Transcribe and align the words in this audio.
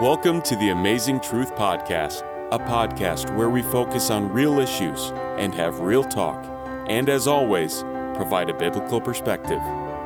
Welcome 0.00 0.40
to 0.42 0.56
the 0.56 0.70
Amazing 0.70 1.20
Truth 1.20 1.54
Podcast, 1.56 2.22
a 2.52 2.58
podcast 2.58 3.36
where 3.36 3.50
we 3.50 3.60
focus 3.60 4.08
on 4.10 4.32
real 4.32 4.58
issues 4.58 5.12
and 5.36 5.54
have 5.54 5.80
real 5.80 6.02
talk, 6.02 6.42
and 6.88 7.10
as 7.10 7.26
always, 7.26 7.82
provide 8.14 8.48
a 8.48 8.54
biblical 8.54 8.98
perspective. 8.98 9.60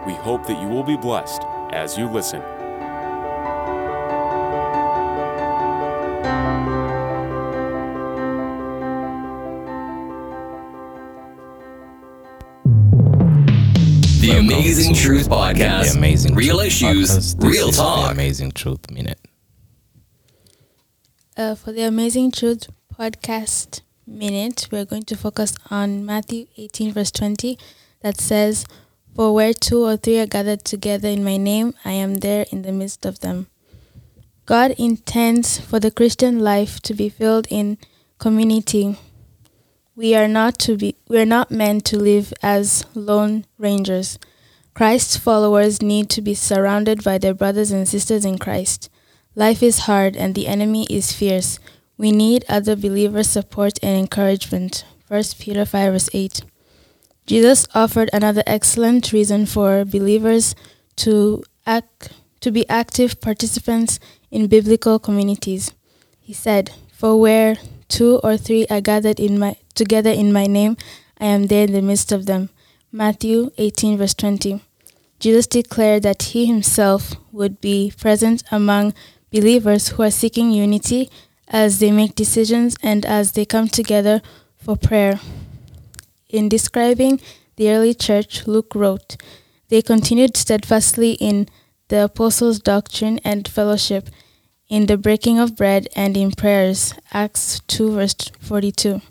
We 0.04 0.14
hope 0.14 0.48
that 0.48 0.60
you 0.60 0.66
will 0.66 0.82
be 0.82 0.96
blessed 0.96 1.42
as 1.72 1.96
you 1.96 2.08
listen. 2.08 2.40
The 14.20 14.38
Amazing 14.40 14.94
Truth 14.94 15.28
Podcast. 15.28 15.92
The 15.92 15.98
Amazing 15.98 16.34
Real 16.34 16.56
Truth 16.56 16.66
issues, 16.66 17.10
Podcast. 17.12 17.36
This 17.36 17.36
real 17.38 17.68
is 17.68 17.76
the 17.76 17.82
talk. 17.82 18.10
Amazing 18.10 18.50
Truth 18.50 18.90
Minute. 18.90 19.23
Uh, 21.36 21.56
for 21.56 21.72
the 21.72 21.82
Amazing 21.82 22.30
Truth 22.30 22.68
podcast 22.96 23.80
minute, 24.06 24.68
we're 24.70 24.84
going 24.84 25.02
to 25.02 25.16
focus 25.16 25.56
on 25.68 26.06
Matthew 26.06 26.46
18, 26.56 26.92
verse 26.92 27.10
20, 27.10 27.58
that 28.02 28.20
says, 28.20 28.64
For 29.16 29.34
where 29.34 29.52
two 29.52 29.84
or 29.84 29.96
three 29.96 30.20
are 30.20 30.26
gathered 30.26 30.64
together 30.64 31.08
in 31.08 31.24
my 31.24 31.36
name, 31.36 31.74
I 31.84 31.90
am 31.90 32.14
there 32.14 32.46
in 32.52 32.62
the 32.62 32.70
midst 32.70 33.04
of 33.04 33.18
them. 33.18 33.48
God 34.46 34.76
intends 34.78 35.58
for 35.58 35.80
the 35.80 35.90
Christian 35.90 36.38
life 36.38 36.78
to 36.82 36.94
be 36.94 37.08
filled 37.08 37.48
in 37.50 37.78
community. 38.18 38.96
We 39.96 40.14
are 40.14 40.28
not 40.28 40.60
to 40.60 40.76
be 40.76 40.94
we 41.08 41.18
are 41.18 41.26
not 41.26 41.50
meant 41.50 41.84
to 41.86 41.98
live 41.98 42.32
as 42.44 42.84
lone 42.94 43.44
rangers. 43.58 44.20
Christ's 44.72 45.16
followers 45.16 45.82
need 45.82 46.10
to 46.10 46.22
be 46.22 46.34
surrounded 46.34 47.02
by 47.02 47.18
their 47.18 47.34
brothers 47.34 47.72
and 47.72 47.88
sisters 47.88 48.24
in 48.24 48.38
Christ. 48.38 48.88
Life 49.36 49.62
is 49.64 49.80
hard 49.80 50.16
and 50.16 50.34
the 50.34 50.46
enemy 50.46 50.86
is 50.88 51.12
fierce. 51.12 51.58
We 51.98 52.12
need 52.12 52.44
other 52.48 52.76
believers' 52.76 53.28
support 53.28 53.78
and 53.82 53.98
encouragement. 53.98 54.84
1 55.08 55.22
Peter 55.38 55.64
5 55.64 55.92
verse 55.92 56.10
8. 56.12 56.42
Jesus 57.26 57.66
offered 57.74 58.10
another 58.12 58.44
excellent 58.46 59.12
reason 59.12 59.46
for 59.46 59.84
believers 59.84 60.54
to 60.96 61.42
act 61.66 62.12
to 62.40 62.50
be 62.50 62.68
active 62.68 63.20
participants 63.20 63.98
in 64.30 64.46
biblical 64.46 64.98
communities. 64.98 65.72
He 66.20 66.34
said, 66.34 66.70
For 66.92 67.18
where 67.18 67.56
two 67.88 68.20
or 68.22 68.36
three 68.36 68.66
are 68.68 68.82
gathered 68.82 69.18
in 69.18 69.38
my 69.38 69.56
together 69.74 70.10
in 70.10 70.32
my 70.32 70.46
name, 70.46 70.76
I 71.18 71.26
am 71.26 71.46
there 71.46 71.64
in 71.64 71.72
the 71.72 71.82
midst 71.82 72.12
of 72.12 72.26
them. 72.26 72.50
Matthew 72.92 73.50
18 73.58 73.98
verse 73.98 74.14
20. 74.14 74.60
Jesus 75.18 75.46
declared 75.46 76.02
that 76.02 76.22
he 76.22 76.46
himself 76.46 77.14
would 77.32 77.60
be 77.60 77.92
present 77.98 78.42
among 78.50 78.92
believers 79.34 79.88
who 79.88 80.02
are 80.04 80.12
seeking 80.22 80.52
unity 80.52 81.10
as 81.48 81.80
they 81.80 81.90
make 81.90 82.14
decisions 82.14 82.76
and 82.82 83.04
as 83.04 83.32
they 83.32 83.44
come 83.44 83.66
together 83.66 84.22
for 84.56 84.76
prayer. 84.76 85.18
In 86.28 86.48
describing 86.48 87.20
the 87.56 87.70
early 87.70 87.94
church, 87.94 88.46
Luke 88.46 88.72
wrote, 88.74 89.16
They 89.70 89.82
continued 89.82 90.36
steadfastly 90.36 91.12
in 91.14 91.48
the 91.88 92.04
apostles' 92.04 92.60
doctrine 92.60 93.18
and 93.24 93.46
fellowship, 93.48 94.08
in 94.68 94.86
the 94.86 94.96
breaking 94.96 95.38
of 95.40 95.56
bread 95.56 95.88
and 95.96 96.16
in 96.16 96.30
prayers. 96.30 96.94
Acts 97.12 97.60
2, 97.66 97.92
verse 97.92 98.14
42. 98.40 99.02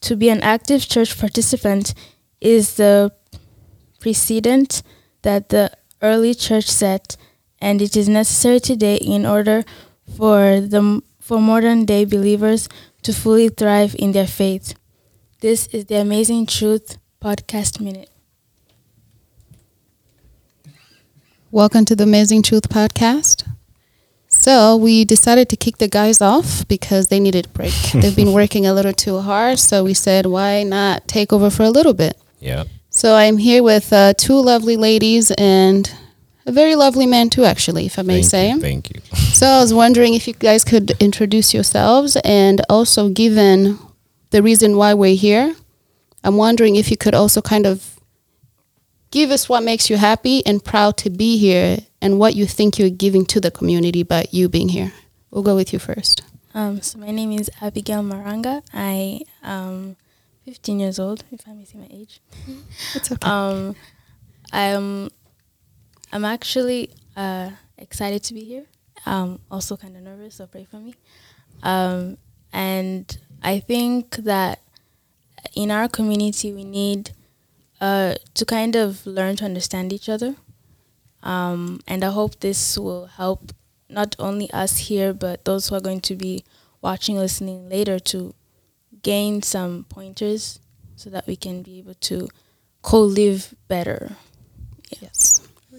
To 0.00 0.16
be 0.16 0.30
an 0.30 0.42
active 0.42 0.88
church 0.88 1.18
participant 1.18 1.94
is 2.40 2.76
the 2.76 3.12
precedent 4.00 4.82
that 5.22 5.50
the 5.50 5.70
early 6.00 6.34
church 6.34 6.64
set, 6.64 7.16
and 7.60 7.82
it 7.82 7.96
is 7.96 8.08
necessary 8.08 8.58
today 8.60 8.96
in 8.96 9.26
order 9.26 9.64
for 10.16 10.60
the 10.60 11.02
for 11.20 11.40
modern 11.40 11.84
day 11.84 12.04
believers 12.04 12.68
to 13.02 13.12
fully 13.12 13.48
thrive 13.48 13.94
in 13.98 14.12
their 14.12 14.26
faith. 14.26 14.74
This 15.40 15.66
is 15.68 15.86
the 15.86 15.96
Amazing 15.96 16.46
Truth 16.46 16.98
Podcast 17.22 17.80
Minute. 17.80 18.10
Welcome 21.50 21.84
to 21.86 21.96
the 21.96 22.04
Amazing 22.04 22.42
Truth 22.42 22.68
Podcast. 22.68 23.46
So, 24.28 24.76
we 24.76 25.04
decided 25.04 25.48
to 25.48 25.56
kick 25.56 25.78
the 25.78 25.88
guys 25.88 26.22
off 26.22 26.66
because 26.68 27.08
they 27.08 27.18
needed 27.18 27.46
a 27.46 27.48
break. 27.48 27.72
They've 27.94 28.14
been 28.14 28.32
working 28.32 28.64
a 28.64 28.72
little 28.72 28.92
too 28.92 29.18
hard, 29.18 29.58
so 29.58 29.82
we 29.82 29.92
said, 29.92 30.26
why 30.26 30.62
not 30.62 31.08
take 31.08 31.32
over 31.32 31.50
for 31.50 31.64
a 31.64 31.70
little 31.70 31.94
bit? 31.94 32.16
Yeah. 32.38 32.64
So, 32.90 33.16
I'm 33.16 33.38
here 33.38 33.64
with 33.64 33.92
uh, 33.92 34.14
two 34.16 34.40
lovely 34.40 34.76
ladies 34.76 35.32
and 35.32 35.92
a 36.46 36.52
very 36.52 36.74
lovely 36.74 37.06
man, 37.06 37.30
too, 37.30 37.44
actually, 37.44 37.86
if 37.86 37.98
I 37.98 38.02
may 38.02 38.22
Thank 38.22 38.30
say. 38.30 38.50
You, 38.50 38.60
thank 38.60 38.90
you. 38.90 39.00
So, 39.32 39.46
I 39.46 39.60
was 39.60 39.72
wondering 39.74 40.14
if 40.14 40.26
you 40.26 40.34
guys 40.34 40.64
could 40.64 40.92
introduce 41.00 41.54
yourselves 41.54 42.16
and 42.24 42.60
also, 42.68 43.08
given 43.08 43.78
the 44.30 44.42
reason 44.42 44.76
why 44.76 44.94
we're 44.94 45.16
here, 45.16 45.54
I'm 46.22 46.36
wondering 46.36 46.76
if 46.76 46.90
you 46.90 46.96
could 46.96 47.14
also 47.14 47.40
kind 47.40 47.66
of 47.66 47.98
give 49.10 49.30
us 49.30 49.48
what 49.48 49.62
makes 49.62 49.90
you 49.90 49.96
happy 49.96 50.44
and 50.46 50.64
proud 50.64 50.96
to 50.98 51.10
be 51.10 51.38
here 51.38 51.78
and 52.00 52.18
what 52.18 52.34
you 52.34 52.46
think 52.46 52.78
you're 52.78 52.90
giving 52.90 53.26
to 53.26 53.40
the 53.40 53.50
community 53.50 54.02
by 54.02 54.26
you 54.30 54.48
being 54.48 54.68
here. 54.68 54.92
We'll 55.30 55.42
go 55.42 55.56
with 55.56 55.72
you 55.72 55.78
first. 55.78 56.22
Um, 56.54 56.80
so 56.82 56.98
my 56.98 57.10
name 57.10 57.32
is 57.32 57.50
Abigael 57.60 58.02
Maranga. 58.02 58.62
I 58.72 59.20
am 59.42 59.96
15 60.44 60.80
years 60.80 60.98
old, 60.98 61.24
if 61.30 61.46
I'm 61.46 61.58
missing 61.58 61.80
my 61.80 61.88
age. 61.90 62.20
It's 62.94 63.12
okay. 63.12 63.28
Um, 63.28 63.76
I'm 64.52 65.10
I'm 66.12 66.24
actually 66.24 66.90
uh, 67.16 67.50
excited 67.78 68.22
to 68.24 68.34
be 68.34 68.44
here. 68.44 68.66
Um, 69.06 69.40
also 69.50 69.76
kind 69.76 69.96
of 69.96 70.02
nervous, 70.02 70.36
so 70.36 70.46
pray 70.46 70.64
for 70.64 70.76
me. 70.76 70.94
Um, 71.62 72.18
and 72.52 73.16
I 73.42 73.60
think 73.60 74.16
that 74.16 74.60
in 75.54 75.70
our 75.70 75.88
community 75.88 76.52
we 76.52 76.64
need 76.64 77.12
uh, 77.80 78.14
to 78.34 78.44
kind 78.44 78.76
of 78.76 79.06
learn 79.06 79.36
to 79.36 79.44
understand 79.44 79.92
each 79.92 80.08
other. 80.08 80.34
Um, 81.22 81.80
and 81.86 82.04
I 82.04 82.10
hope 82.10 82.40
this 82.40 82.76
will 82.76 83.06
help 83.06 83.52
not 83.88 84.16
only 84.18 84.50
us 84.52 84.78
here, 84.78 85.12
but 85.12 85.44
those 85.44 85.68
who 85.68 85.76
are 85.76 85.80
going 85.80 86.00
to 86.02 86.14
be 86.14 86.44
watching, 86.82 87.16
listening 87.16 87.68
later 87.68 87.98
to 87.98 88.34
gain 89.02 89.42
some 89.42 89.84
pointers 89.88 90.60
so 90.96 91.10
that 91.10 91.26
we 91.26 91.36
can 91.36 91.62
be 91.62 91.78
able 91.78 91.94
to 91.94 92.28
co-live 92.82 93.54
better. 93.68 94.12
yes. 95.00 95.29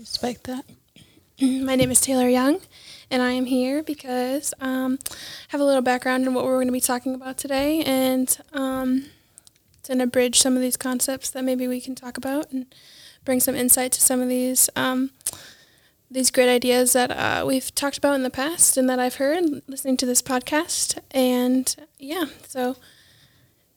Respect 0.01 0.45
that. 0.45 0.65
My 1.41 1.75
name 1.75 1.91
is 1.91 2.01
Taylor 2.01 2.27
Young, 2.27 2.59
and 3.11 3.21
I 3.21 3.33
am 3.33 3.45
here 3.45 3.83
because 3.83 4.51
um, 4.59 4.97
I 5.07 5.15
have 5.49 5.61
a 5.61 5.63
little 5.63 5.83
background 5.83 6.25
in 6.25 6.33
what 6.33 6.43
we're 6.43 6.55
going 6.55 6.65
to 6.69 6.73
be 6.73 6.81
talking 6.81 7.13
about 7.13 7.37
today, 7.37 7.83
and 7.83 8.35
um, 8.51 9.05
to 9.83 10.01
abridge 10.01 10.41
some 10.41 10.55
of 10.55 10.61
these 10.63 10.75
concepts 10.75 11.29
that 11.29 11.43
maybe 11.43 11.67
we 11.67 11.79
can 11.79 11.93
talk 11.93 12.17
about 12.17 12.51
and 12.51 12.65
bring 13.25 13.39
some 13.39 13.53
insight 13.55 13.91
to 13.91 14.01
some 14.01 14.21
of 14.21 14.27
these 14.27 14.71
um, 14.75 15.11
these 16.09 16.31
great 16.31 16.49
ideas 16.49 16.93
that 16.93 17.11
uh, 17.11 17.45
we've 17.45 17.73
talked 17.75 17.99
about 17.99 18.15
in 18.15 18.23
the 18.23 18.31
past 18.31 18.77
and 18.77 18.89
that 18.89 18.97
I've 18.97 19.15
heard 19.17 19.61
listening 19.67 19.97
to 19.97 20.07
this 20.07 20.23
podcast. 20.23 20.97
And 21.11 21.75
yeah, 21.99 22.25
so 22.47 22.75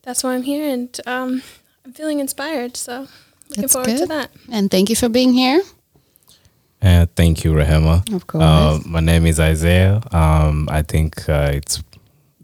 that's 0.01 0.23
why 0.23 0.33
I'm 0.33 0.41
here, 0.41 0.67
and 0.67 0.99
um, 1.05 1.43
I'm 1.85 1.93
feeling 1.93 2.19
inspired. 2.19 2.77
So 2.77 3.09
looking 3.49 3.61
That's 3.61 3.73
forward 3.73 3.97
to 3.97 4.07
that. 4.07 4.31
And 4.51 4.71
thank 4.71 4.89
you 4.89 4.95
for 4.95 5.07
being 5.07 5.33
here. 5.33 5.61
Thank 7.25 7.43
you, 7.43 7.53
Rehema. 7.53 8.07
Of 8.13 8.27
course. 8.27 8.43
Uh, 8.43 8.79
my 8.85 8.99
name 8.99 9.25
is 9.25 9.39
Isaiah. 9.39 9.99
Um, 10.11 10.69
I 10.69 10.83
think 10.83 11.27
uh, 11.27 11.49
it's 11.53 11.81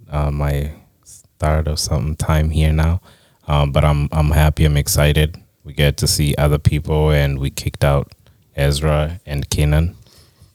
uh, 0.09 0.31
my 0.31 0.71
start 1.03 1.67
of 1.67 1.77
some 1.77 2.15
time 2.15 2.49
here 2.49 2.73
now, 2.73 2.99
um, 3.47 3.71
but 3.71 3.85
I'm 3.85 4.09
I'm 4.11 4.31
happy. 4.31 4.65
I'm 4.65 4.77
excited. 4.77 5.37
We 5.63 5.73
get 5.73 5.97
to 5.97 6.07
see 6.07 6.33
other 6.39 6.57
people, 6.57 7.11
and 7.11 7.37
we 7.37 7.51
kicked 7.51 7.83
out 7.83 8.13
Ezra 8.55 9.19
and 9.27 9.47
Kenan, 9.51 9.95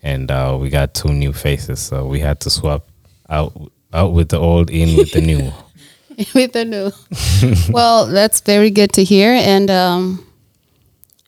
and 0.02 0.28
uh, 0.28 0.58
we 0.60 0.70
got 0.70 0.92
two 0.92 1.12
new 1.12 1.32
faces. 1.32 1.78
So 1.78 2.04
we 2.04 2.18
had 2.18 2.40
to 2.40 2.50
swap 2.50 2.88
out 3.30 3.52
out 3.92 4.12
with 4.12 4.30
the 4.30 4.40
old, 4.40 4.70
in 4.70 4.96
with 4.96 5.12
the 5.12 5.20
new. 5.20 5.52
with 6.34 6.52
the 6.52 6.64
new. 6.64 6.90
well, 7.72 8.06
that's 8.06 8.40
very 8.40 8.72
good 8.72 8.92
to 8.94 9.04
hear. 9.04 9.30
And 9.30 9.70
um, 9.70 10.26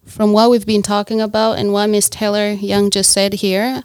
from 0.08 0.32
what 0.32 0.50
we've 0.50 0.66
been 0.66 0.82
talking 0.82 1.20
about 1.20 1.58
and 1.58 1.72
what 1.72 1.88
Miss 1.88 2.08
Taylor 2.08 2.50
Young 2.50 2.90
just 2.90 3.12
said 3.12 3.34
here, 3.34 3.82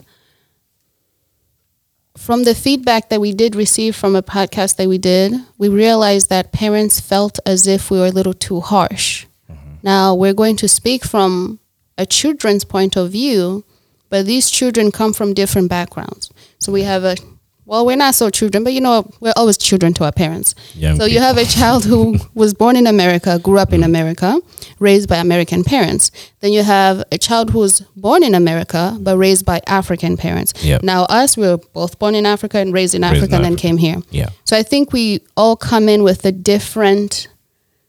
from 2.18 2.44
the 2.44 2.56
feedback 2.56 3.10
that 3.10 3.20
we 3.20 3.34
did 3.34 3.56
receive 3.56 3.96
from 3.96 4.16
a 4.16 4.24
podcast 4.24 4.78
that 4.78 4.88
we 4.88 4.98
did, 4.98 5.34
we 5.58 5.68
realized 5.68 6.30
that 6.30 6.52
parents 6.52 7.00
felt 7.00 7.40
as 7.46 7.68
if 7.68 7.92
we 7.92 8.00
were 8.00 8.06
a 8.06 8.12
little 8.12 8.34
too 8.34 8.62
harsh. 8.62 9.26
Mm-hmm. 9.52 9.76
Now, 9.84 10.16
we're 10.16 10.34
going 10.34 10.56
to 10.58 10.68
speak 10.68 11.04
from 11.04 11.60
a 11.98 12.06
children's 12.06 12.64
point 12.64 12.96
of 12.96 13.12
view, 13.12 13.66
but 14.10 14.26
these 14.26 14.50
children 14.50 14.92
come 14.92 15.12
from 15.12 15.34
different 15.34 15.70
backgrounds. 15.70 16.32
So 16.60 16.72
we 16.72 16.84
have 16.84 17.04
a 17.04 17.18
well, 17.66 17.86
we're 17.86 17.96
not 17.96 18.16
so 18.16 18.30
children, 18.30 18.64
but 18.64 18.74
you 18.74 18.82
know, 18.82 19.10
we're 19.20 19.34
always 19.36 19.58
children 19.58 19.94
to 19.94 20.04
our 20.04 20.12
parents. 20.12 20.54
Young 20.76 20.98
so 20.98 21.06
you 21.06 21.20
have 21.20 21.38
a 21.38 21.46
child 21.46 21.86
who 21.86 22.18
was 22.34 22.54
born 22.54 22.76
in 22.76 22.88
America, 22.88 23.40
grew 23.40 23.58
up 23.58 23.72
in 23.74 23.84
America, 23.84 24.40
raised 24.80 25.08
by 25.08 25.18
American 25.18 25.64
parents. 25.64 26.12
Then 26.42 26.52
you 26.52 26.64
have 26.64 27.04
a 27.12 27.18
child 27.18 27.52
who 27.52 27.60
was 27.60 27.82
born 27.96 28.24
in 28.24 28.36
America 28.36 28.98
but 29.00 29.18
raised 29.18 29.46
by 29.46 29.62
African 29.68 30.18
parents. 30.18 30.54
Yep. 30.64 30.84
Now 30.84 31.04
us, 31.06 31.38
we 31.38 31.48
were 31.48 31.58
both 31.58 32.00
born 32.00 32.16
in 32.16 32.26
Africa 32.26 32.58
and 32.60 32.74
raised 32.74 32.96
in 32.96 33.02
Raised 33.02 33.16
in 33.16 33.18
Africa, 33.18 33.36
and 33.36 33.46
then 33.46 33.56
came 33.56 33.78
here. 33.78 33.98
Yeah. 34.12 34.30
So 34.46 34.58
I 34.58 34.64
think 34.64 34.92
we 34.94 35.22
all 35.38 35.56
come 35.56 35.88
in 35.88 36.04
with 36.04 36.26
a 36.26 36.32
different 36.32 37.28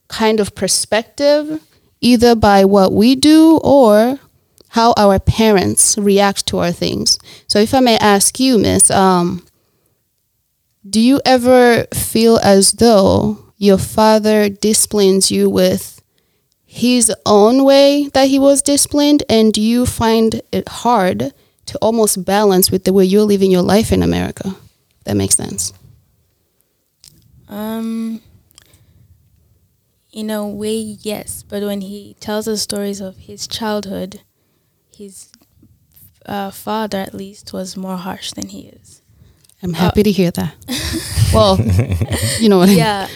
kind 0.09 0.41
of 0.41 0.55
perspective, 0.55 1.61
either 2.00 2.35
by 2.35 2.65
what 2.65 2.93
we 2.93 3.17
do 3.17 3.59
or 3.65 4.19
how 4.69 4.93
our 4.97 5.19
parents 5.19 5.97
react 5.99 6.47
to 6.47 6.59
our 6.59 6.73
things. 6.73 7.19
So 7.49 7.59
if 7.59 7.75
I 7.75 7.81
may 7.81 7.97
ask 7.99 8.41
you, 8.41 8.59
Miss, 8.59 8.91
um, 8.91 9.44
do 10.89 11.01
you 11.01 11.21
ever 11.25 11.87
feel 11.95 12.39
as 12.43 12.73
though 12.73 13.53
your 13.57 13.79
father 13.79 14.49
disciplines 14.49 15.31
you 15.31 15.49
with 15.49 16.03
his 16.67 17.13
own 17.25 17.65
way 17.65 18.09
that 18.15 18.29
he 18.29 18.39
was 18.39 18.61
disciplined, 18.61 19.23
and 19.29 19.53
do 19.53 19.63
you 19.63 19.87
find 19.87 20.43
it 20.51 20.69
hard 20.69 21.33
to 21.67 21.79
almost 21.79 22.25
balance 22.25 22.71
with 22.71 22.85
the 22.85 22.93
way 22.93 23.05
you're 23.05 23.23
living 23.23 23.51
your 23.51 23.63
life 23.63 23.93
in 23.93 24.03
America? 24.03 24.57
That 25.05 25.17
makes 25.17 25.37
sense. 25.37 25.73
Um, 27.49 28.21
in 30.13 30.31
a 30.31 30.49
way, 30.49 30.77
yes. 30.77 31.45
But 31.49 31.63
when 31.63 31.81
he 31.81 32.17
tells 32.19 32.49
us 32.49 32.63
stories 32.63 33.01
of 33.01 33.19
his 33.19 33.47
childhood, 33.47 34.23
his 34.97 35.31
uh, 36.27 36.51
father, 36.51 36.99
at 36.99 37.15
least, 37.15 37.53
was 37.53 37.77
more 37.77 37.99
harsh 37.99 38.33
than 38.33 38.49
he 38.49 38.63
is. 38.63 39.01
I'm 39.65 39.73
happy 39.73 40.03
to 40.03 40.13
hear 40.13 40.31
that. 40.33 40.55
well, 41.35 41.57
you 42.39 42.49
know 42.49 42.59
what 42.59 42.69
I 42.69 42.73
mean. 42.73 42.79
Yeah. 42.79 43.09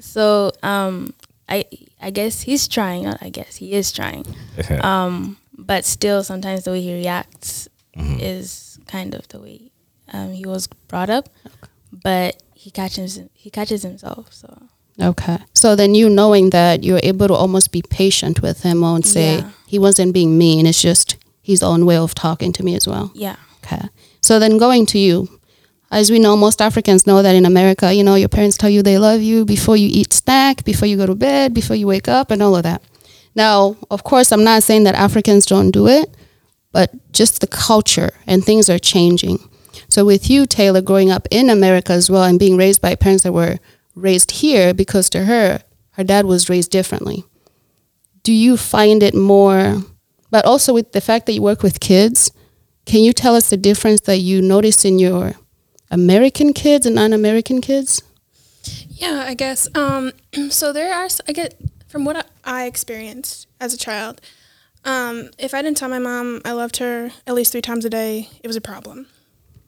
So, 0.00 0.52
um, 0.62 1.12
I 1.48 1.64
I 2.00 2.10
guess 2.10 2.42
he's 2.42 2.68
trying. 2.68 3.06
I 3.08 3.28
guess 3.30 3.56
he 3.56 3.72
is 3.74 3.92
trying. 3.92 4.24
Um, 4.80 5.36
but 5.58 5.84
still, 5.84 6.22
sometimes 6.22 6.64
the 6.64 6.70
way 6.70 6.80
he 6.80 6.94
reacts 6.94 7.68
is 7.94 8.78
kind 8.86 9.14
of 9.14 9.26
the 9.28 9.38
way 9.40 9.70
um, 10.12 10.32
he 10.32 10.46
was 10.46 10.66
brought 10.88 11.10
up. 11.10 11.28
But 11.92 12.42
he 12.54 12.70
catches 12.70 13.20
he 13.34 13.50
catches 13.50 13.82
himself. 13.82 14.32
So 14.32 14.48
Okay. 15.00 15.38
So 15.54 15.76
then 15.76 15.94
you 15.94 16.08
knowing 16.08 16.50
that 16.50 16.84
you're 16.84 17.00
able 17.02 17.28
to 17.28 17.34
almost 17.34 17.70
be 17.72 17.82
patient 17.82 18.40
with 18.42 18.62
him 18.62 18.82
and 18.82 19.04
say 19.04 19.36
Yeah. 19.38 19.50
he 19.66 19.78
wasn't 19.78 20.14
being 20.14 20.38
mean. 20.38 20.66
It's 20.66 20.80
just 20.82 21.16
his 21.42 21.62
own 21.62 21.84
way 21.86 21.96
of 21.98 22.14
talking 22.14 22.52
to 22.54 22.62
me 22.62 22.74
as 22.76 22.86
well. 22.88 23.10
yeah. 23.14 23.36
Okay. 23.64 23.88
So 24.22 24.38
then 24.38 24.58
going 24.58 24.86
to 24.86 24.98
you, 24.98 25.28
as 25.90 26.10
we 26.10 26.18
know, 26.18 26.36
most 26.36 26.60
Africans 26.60 27.06
know 27.06 27.22
that 27.22 27.34
in 27.34 27.46
America, 27.46 27.92
you 27.92 28.02
know, 28.02 28.16
your 28.16 28.28
parents 28.28 28.56
tell 28.56 28.70
you 28.70 28.82
they 28.82 28.98
love 28.98 29.22
you 29.22 29.44
before 29.44 29.76
you 29.76 29.88
eat 29.90 30.12
snack, 30.12 30.64
before 30.64 30.88
you 30.88 30.96
go 30.96 31.06
to 31.06 31.14
bed, 31.14 31.54
before 31.54 31.76
you 31.76 31.86
wake 31.86 32.08
up, 32.08 32.30
and 32.30 32.42
all 32.42 32.56
of 32.56 32.64
that. 32.64 32.82
Now, 33.34 33.76
of 33.90 34.02
course, 34.02 34.32
I'm 34.32 34.44
not 34.44 34.62
saying 34.62 34.84
that 34.84 34.94
Africans 34.94 35.46
don't 35.46 35.70
do 35.70 35.86
it, 35.86 36.16
but 36.72 37.12
just 37.12 37.40
the 37.40 37.46
culture 37.46 38.10
and 38.26 38.44
things 38.44 38.68
are 38.68 38.78
changing. 38.78 39.38
So 39.88 40.04
with 40.04 40.28
you, 40.28 40.46
Taylor, 40.46 40.80
growing 40.80 41.10
up 41.10 41.28
in 41.30 41.50
America 41.50 41.92
as 41.92 42.10
well 42.10 42.24
and 42.24 42.38
being 42.38 42.56
raised 42.56 42.80
by 42.80 42.94
parents 42.94 43.22
that 43.22 43.32
were 43.32 43.58
raised 43.94 44.30
here, 44.30 44.74
because 44.74 45.08
to 45.10 45.24
her, 45.24 45.62
her 45.92 46.04
dad 46.04 46.26
was 46.26 46.48
raised 46.48 46.70
differently. 46.70 47.24
Do 48.22 48.32
you 48.32 48.56
find 48.56 49.02
it 49.02 49.14
more, 49.14 49.82
but 50.30 50.44
also 50.44 50.74
with 50.74 50.92
the 50.92 51.00
fact 51.00 51.26
that 51.26 51.32
you 51.32 51.42
work 51.42 51.62
with 51.62 51.78
kids, 51.78 52.32
can 52.86 53.02
you 53.02 53.12
tell 53.12 53.36
us 53.36 53.50
the 53.50 53.56
difference 53.56 54.00
that 54.02 54.18
you 54.18 54.42
notice 54.42 54.84
in 54.84 54.98
your 54.98 55.34
American 55.90 56.52
kids 56.52 56.86
and 56.86 56.94
non-American 56.94 57.60
kids? 57.60 58.02
Yeah, 58.88 59.24
I 59.26 59.34
guess. 59.34 59.68
Um, 59.74 60.12
so 60.50 60.72
there 60.72 60.94
are. 60.94 61.08
I 61.28 61.32
get 61.32 61.60
from 61.88 62.04
what 62.04 62.26
I- 62.44 62.64
experienced 62.66 63.46
as 63.60 63.72
a 63.74 63.78
child. 63.78 64.20
Um, 64.84 65.30
if 65.38 65.52
I 65.52 65.62
didn't 65.62 65.76
tell 65.78 65.88
my 65.88 65.98
mom 65.98 66.40
I 66.44 66.52
loved 66.52 66.76
her 66.76 67.10
at 67.26 67.34
least 67.34 67.52
three 67.52 67.62
times 67.62 67.84
a 67.84 67.90
day, 67.90 68.28
it 68.42 68.46
was 68.46 68.56
a 68.56 68.60
problem. 68.60 69.08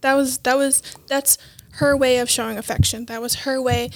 That 0.00 0.14
was 0.14 0.38
that 0.38 0.56
was 0.56 0.82
that's 1.08 1.38
her 1.72 1.96
way 1.96 2.18
of 2.18 2.30
showing 2.30 2.56
affection. 2.58 3.06
That 3.06 3.20
was 3.20 3.36
her 3.36 3.60
way 3.60 3.90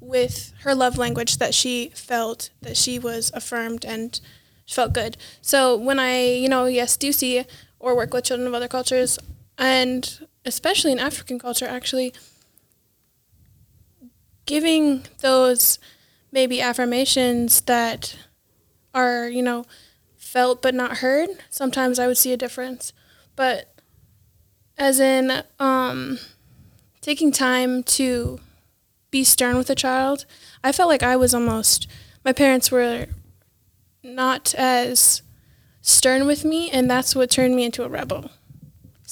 with 0.00 0.52
her 0.62 0.74
love 0.74 0.98
language 0.98 1.38
that 1.38 1.54
she 1.54 1.90
felt 1.94 2.50
that 2.60 2.76
she 2.76 2.98
was 2.98 3.30
affirmed 3.34 3.84
and 3.84 4.20
felt 4.68 4.92
good. 4.92 5.16
So 5.40 5.76
when 5.76 5.98
I, 5.98 6.24
you 6.24 6.48
know, 6.48 6.66
yes, 6.66 6.96
do 6.96 7.12
see 7.12 7.44
or 7.78 7.96
work 7.96 8.12
with 8.12 8.24
children 8.24 8.46
of 8.48 8.54
other 8.54 8.68
cultures, 8.68 9.18
and 9.58 10.26
especially 10.44 10.92
in 10.92 10.98
African 10.98 11.38
culture, 11.38 11.66
actually, 11.66 12.12
giving 14.46 15.04
those 15.20 15.78
maybe 16.30 16.60
affirmations 16.60 17.62
that 17.62 18.16
are, 18.92 19.28
you 19.28 19.42
know, 19.42 19.64
felt 20.16 20.60
but 20.60 20.74
not 20.74 20.98
heard, 20.98 21.28
sometimes 21.48 21.98
I 21.98 22.06
would 22.06 22.18
see 22.18 22.32
a 22.32 22.36
difference. 22.36 22.92
But 23.36 23.72
as 24.76 25.00
in 25.00 25.44
um, 25.58 26.18
taking 27.00 27.32
time 27.32 27.82
to 27.84 28.40
be 29.10 29.24
stern 29.24 29.56
with 29.56 29.70
a 29.70 29.74
child, 29.74 30.26
I 30.62 30.72
felt 30.72 30.88
like 30.88 31.02
I 31.02 31.16
was 31.16 31.34
almost, 31.34 31.86
my 32.24 32.32
parents 32.32 32.70
were 32.70 33.06
not 34.02 34.54
as 34.54 35.22
stern 35.80 36.26
with 36.26 36.44
me, 36.44 36.70
and 36.70 36.90
that's 36.90 37.14
what 37.14 37.30
turned 37.30 37.54
me 37.54 37.64
into 37.64 37.84
a 37.84 37.88
rebel. 37.88 38.30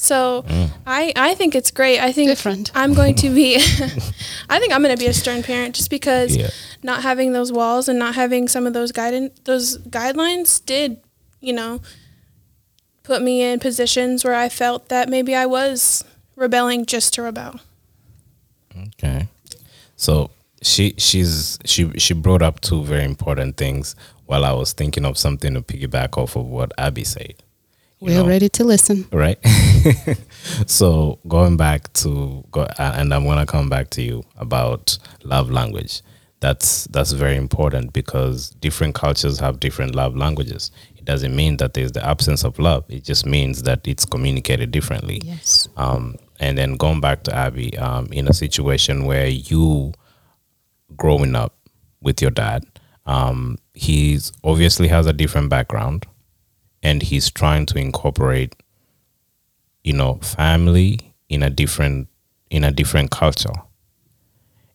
So 0.02 0.42
mm. 0.48 0.68
I, 0.84 1.12
I 1.14 1.34
think 1.34 1.54
it's 1.54 1.70
great. 1.70 2.00
I 2.00 2.10
think 2.10 2.28
Different. 2.28 2.72
I'm 2.74 2.92
going 2.92 3.14
to 3.16 3.30
be, 3.30 3.54
I 4.50 4.58
think 4.58 4.72
I'm 4.72 4.82
going 4.82 4.94
to 4.94 5.00
be 5.00 5.06
a 5.06 5.12
stern 5.12 5.44
parent 5.44 5.76
just 5.76 5.90
because 5.90 6.36
Yeah. 6.36 6.50
not 6.82 7.02
having 7.02 7.32
those 7.32 7.52
walls 7.52 7.88
and 7.88 8.00
not 8.00 8.16
having 8.16 8.48
some 8.48 8.66
of 8.66 8.72
those 8.72 8.90
guidance, 8.90 9.38
those 9.44 9.78
guidelines 9.78 10.64
did, 10.66 11.00
you 11.40 11.52
know, 11.52 11.80
put 13.04 13.22
me 13.22 13.42
in 13.42 13.60
positions 13.60 14.24
where 14.24 14.34
I 14.34 14.48
felt 14.48 14.88
that 14.88 15.08
maybe 15.08 15.36
I 15.36 15.46
was 15.46 16.04
rebelling 16.34 16.84
just 16.84 17.14
to 17.14 17.22
rebel. 17.22 17.60
Okay. 18.76 19.28
So 19.94 20.30
she 20.62 20.94
she's 20.98 21.60
she 21.64 21.90
she 21.96 22.12
brought 22.12 22.42
up 22.42 22.60
two 22.60 22.82
very 22.82 23.04
important 23.04 23.56
things 23.56 23.94
while 24.26 24.44
I 24.44 24.52
was 24.52 24.72
thinking 24.72 25.04
of 25.04 25.16
something 25.16 25.54
to 25.54 25.62
piggyback 25.62 26.18
off 26.18 26.34
of 26.34 26.46
what 26.46 26.72
Abby 26.76 27.04
said. 27.04 27.34
We're 28.02 28.22
know, 28.22 28.26
ready 28.26 28.48
to 28.48 28.64
listen. 28.64 29.06
right? 29.12 29.38
so 30.66 31.20
going 31.28 31.56
back 31.56 31.92
to 31.94 32.44
go, 32.50 32.62
uh, 32.62 32.94
and 32.96 33.14
I'm 33.14 33.24
gonna 33.24 33.46
come 33.46 33.68
back 33.68 33.90
to 33.90 34.02
you 34.02 34.24
about 34.36 34.98
love 35.22 35.52
language. 35.52 36.02
That's 36.40 36.86
that's 36.86 37.12
very 37.12 37.36
important 37.36 37.92
because 37.92 38.50
different 38.50 38.96
cultures 38.96 39.38
have 39.38 39.60
different 39.60 39.94
love 39.94 40.16
languages. 40.16 40.72
It 40.96 41.04
doesn't 41.04 41.34
mean 41.34 41.58
that 41.58 41.74
there's 41.74 41.92
the 41.92 42.04
absence 42.04 42.42
of 42.42 42.58
love. 42.58 42.84
It 42.88 43.04
just 43.04 43.24
means 43.24 43.62
that 43.62 43.86
it's 43.86 44.04
communicated 44.04 44.72
differently. 44.72 45.20
Yes. 45.24 45.68
Um, 45.76 46.16
and 46.40 46.58
then 46.58 46.74
going 46.74 47.00
back 47.00 47.22
to 47.24 47.34
Abby, 47.34 47.78
um, 47.78 48.06
in 48.06 48.26
a 48.26 48.32
situation 48.32 49.04
where 49.04 49.28
you 49.28 49.92
growing 50.96 51.36
up 51.36 51.54
with 52.00 52.20
your 52.20 52.32
dad, 52.32 52.64
um, 53.06 53.58
he's 53.74 54.32
obviously 54.42 54.88
has 54.88 55.06
a 55.06 55.12
different 55.12 55.50
background, 55.50 56.04
and 56.82 57.02
he's 57.02 57.30
trying 57.30 57.66
to 57.66 57.78
incorporate, 57.78 58.56
you 59.84 59.92
know, 59.92 60.16
family 60.16 60.98
in 61.28 61.42
a 61.42 61.50
different 61.50 62.08
in 62.50 62.64
a 62.64 62.72
different 62.72 63.10
culture. 63.10 63.54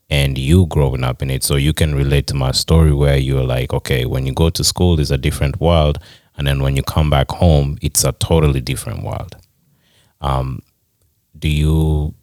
And 0.10 0.38
you 0.38 0.68
growing 0.68 1.04
up 1.04 1.22
in 1.22 1.30
it, 1.30 1.44
so 1.44 1.58
you 1.58 1.74
can 1.74 1.94
relate 1.94 2.28
to 2.28 2.34
my 2.34 2.52
story 2.52 2.94
where 2.94 3.18
you're 3.18 3.44
like, 3.44 3.74
okay, 3.74 4.06
when 4.06 4.26
you 4.26 4.34
go 4.34 4.50
to 4.50 4.64
school, 4.64 5.00
it's 5.02 5.12
a 5.12 5.18
different 5.18 5.60
world, 5.60 6.00
and 6.38 6.48
then 6.48 6.62
when 6.62 6.78
you 6.78 6.84
come 6.84 7.10
back 7.10 7.30
home, 7.30 7.78
it's 7.82 8.06
a 8.06 8.14
totally 8.14 8.62
different 8.62 9.04
world. 9.04 9.36
Um, 10.22 10.62
do 11.38 11.50
you 11.50 12.16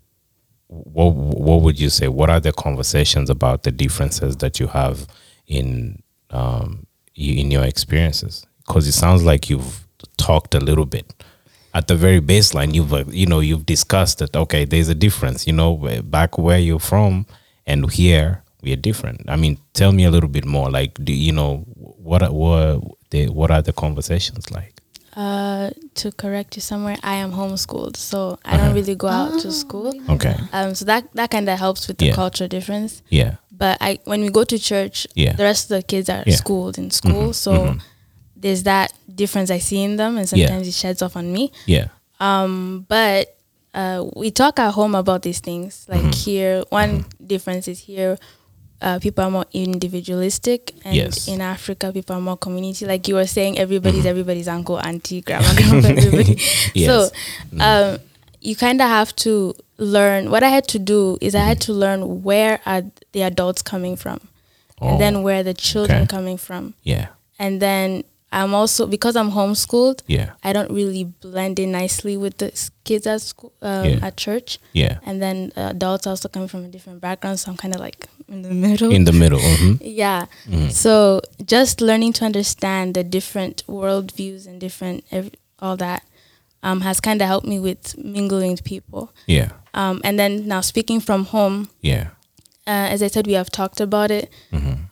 what 0.69 1.15
what 1.15 1.61
would 1.61 1.79
you 1.79 1.91
say? 1.91 2.09
What 2.09 2.31
are 2.31 2.41
the 2.41 2.53
conversations 2.53 3.29
about 3.29 3.63
the 3.65 3.71
differences 3.71 4.39
that 4.39 4.59
you 4.59 4.67
have 4.69 5.07
in 5.47 6.03
um 6.31 6.87
in 7.15 7.51
your 7.51 7.65
experiences 7.65 8.45
because 8.67 8.87
it 8.87 8.93
sounds 8.93 9.23
like 9.25 9.51
you've 9.51 9.85
talked 10.17 10.55
a 10.55 10.61
little 10.61 10.87
bit 10.87 11.13
at 11.73 11.89
the 11.89 11.97
very 11.97 12.21
baseline 12.21 12.73
you've 12.75 12.93
uh, 12.93 13.05
you 13.09 13.27
know 13.27 13.41
you've 13.41 13.67
discussed 13.67 14.19
that 14.19 14.35
okay 14.37 14.65
there's 14.65 14.89
a 14.89 14.95
difference 14.95 15.47
you 15.47 15.53
know 15.53 15.77
back 16.05 16.39
where 16.39 16.59
you're 16.59 16.79
from 16.79 17.27
and 17.67 17.91
here 17.93 18.43
we 18.63 18.73
are 18.73 18.77
different 18.77 19.21
i 19.29 19.37
mean 19.37 19.59
tell 19.73 19.93
me 19.93 20.05
a 20.05 20.11
little 20.11 20.29
bit 20.29 20.45
more 20.45 20.71
like 20.71 20.93
do 21.05 21.13
you 21.13 21.33
know 21.33 21.59
what 21.77 22.23
are, 22.23 22.33
what 22.33 22.81
the 23.11 23.29
what 23.29 23.51
are 23.51 23.63
the 23.63 23.73
conversations 23.73 24.51
like 24.51 24.71
Uh, 25.17 25.71
to 25.95 26.11
correct 26.11 26.57
you 26.57 26.63
somewhere, 26.63 26.97
I 27.05 27.15
am 27.23 27.31
homeschooled, 27.31 27.97
so 27.97 28.37
I 28.45 28.57
don't 28.59 28.75
really 28.75 28.97
go 28.97 29.07
out 29.07 29.39
to 29.47 29.53
school. 29.53 29.95
okay 30.11 30.35
Um, 30.53 30.75
so 30.75 30.85
that 30.91 31.03
that 31.15 31.31
kind 31.31 31.47
of 31.49 31.57
helps 31.57 31.87
with 31.87 31.99
the 32.03 32.07
Yeah. 32.11 32.17
culture 32.19 32.49
difference. 32.51 32.93
yeah 33.11 33.37
But 33.63 33.79
I, 33.81 34.01
when 34.11 34.21
we 34.27 34.31
go 34.39 34.43
to 34.43 34.59
church, 34.59 35.07
Yeah. 35.15 35.35
the 35.39 35.45
rest 35.47 35.71
of 35.71 35.79
the 35.79 35.83
kids 35.87 36.09
are 36.11 36.25
Yeah. 36.27 36.35
schooled 36.43 36.79
in 36.83 36.91
school, 36.91 37.31
so 37.33 37.53
there's 38.45 38.63
that 38.65 38.93
difference 39.23 39.49
I 39.51 39.59
see 39.59 39.81
in 39.83 39.97
them, 39.97 40.19
and 40.19 40.27
Yeah. 40.31 40.47
sometimes 40.49 40.69
it 40.69 40.75
sheds 40.83 41.01
off 41.03 41.17
on 41.17 41.33
me. 41.33 41.51
yeah 41.67 41.87
Um, 42.21 42.85
but 42.89 43.23
uh, 43.75 44.05
we 44.15 44.31
talk 44.31 44.59
at 44.61 44.71
home 44.79 44.95
about 44.95 45.23
these 45.23 45.41
things. 45.41 45.87
Like 45.89 46.01
Mm-hmm. 46.05 46.25
here, 46.25 46.55
one 46.71 47.05
difference 47.33 47.67
is 47.73 47.79
here, 47.91 48.19
uh, 48.81 48.99
people 49.01 49.25
are 49.25 49.31
more 49.31 49.47
individualistic, 49.53 50.73
and 50.85 50.95
Yes. 50.95 51.27
in 51.29 51.41
Africa, 51.41 51.91
people 51.93 52.15
are 52.17 52.21
more 52.21 52.37
community. 52.37 52.85
Like 52.87 53.09
you 53.09 53.15
were 53.17 53.27
saying, 53.27 53.59
everybody's 53.59 54.01
Mm-hmm. 54.01 54.09
everybody's 54.15 54.49
uncle, 54.49 54.79
auntie, 54.79 55.23
grandma, 55.23 55.51
grandpa, 55.59 55.89
everybody. 55.89 56.37
Yes. 56.75 56.87
So, 56.89 57.11
um, 57.61 57.99
you 58.41 58.55
kind 58.57 58.81
of 58.81 58.89
have 58.89 59.17
to 59.25 59.55
learn. 59.79 60.31
What 60.31 60.43
I 60.43 60.49
had 60.51 60.67
to 60.69 60.79
do 60.79 61.17
is 61.21 61.35
I 61.35 61.39
had 61.51 61.59
Mm-hmm. 61.61 61.73
to 61.73 61.79
learn 61.85 62.01
where 62.23 62.61
are 62.67 62.83
the 63.13 63.23
adults 63.23 63.63
coming 63.63 63.97
from, 63.97 64.21
and 64.81 64.97
Oh, 64.97 64.99
then 64.99 65.23
where 65.23 65.43
the 65.43 65.55
children 65.55 66.03
okay. 66.03 66.17
coming 66.17 66.37
from, 66.39 66.75
Yeah. 66.85 67.07
and 67.39 67.61
then 67.63 68.05
I'm 68.43 68.53
also 68.55 68.87
because 68.87 69.15
I'm 69.21 69.31
homeschooled. 69.31 70.03
Yeah. 70.09 70.31
I 70.43 70.53
don't 70.53 70.71
really 70.71 71.05
blend 71.05 71.59
in 71.59 71.71
nicely 71.73 72.17
with 72.17 72.39
the 72.39 72.51
kids 72.85 73.07
at 73.07 73.21
school, 73.21 73.53
um, 73.63 73.85
Yeah. 73.85 74.07
at 74.07 74.17
church, 74.17 74.59
Yeah. 74.73 74.99
and 75.07 75.23
then 75.23 75.53
uh, 75.57 75.71
adults 75.71 76.07
also 76.07 76.29
coming 76.29 76.49
from 76.49 76.65
a 76.65 76.69
different 76.69 77.01
background, 77.01 77.39
so 77.41 77.51
I'm 77.51 77.57
kind 77.57 77.75
of 77.75 77.81
like 77.81 78.09
in 78.29 78.43
the 78.43 78.51
middle. 78.51 78.91
In 78.93 79.05
the 79.05 79.13
middle. 79.23 79.39
hmm 79.41 79.75
yeah. 79.81 80.27
So 80.71 81.21
just 81.47 81.81
learning 81.81 82.13
to 82.15 82.25
understand 82.25 82.95
the 82.95 83.05
different 83.05 83.63
worldviews 83.69 84.47
and 84.49 84.61
different 84.61 85.05
ev- 85.11 85.31
all 85.61 85.77
that 85.77 86.03
um, 86.63 86.81
has 86.81 87.01
kind 87.01 87.21
of 87.23 87.29
helped 87.29 87.47
me 87.47 87.59
with 87.61 87.97
mingling 87.99 88.51
with 88.53 88.65
people. 88.65 89.13
Yeah. 89.27 89.51
Um, 89.75 90.01
and 90.05 90.19
then 90.19 90.47
now 90.49 90.61
speaking 90.63 91.01
from 91.01 91.27
home, 91.27 91.69
Yeah. 91.83 92.09
uh, 92.67 92.89
as 92.95 93.03
I 93.03 93.09
said, 93.09 93.27
we 93.27 93.35
have 93.35 93.51
talked 93.51 93.81
about 93.81 94.11
it. 94.11 94.31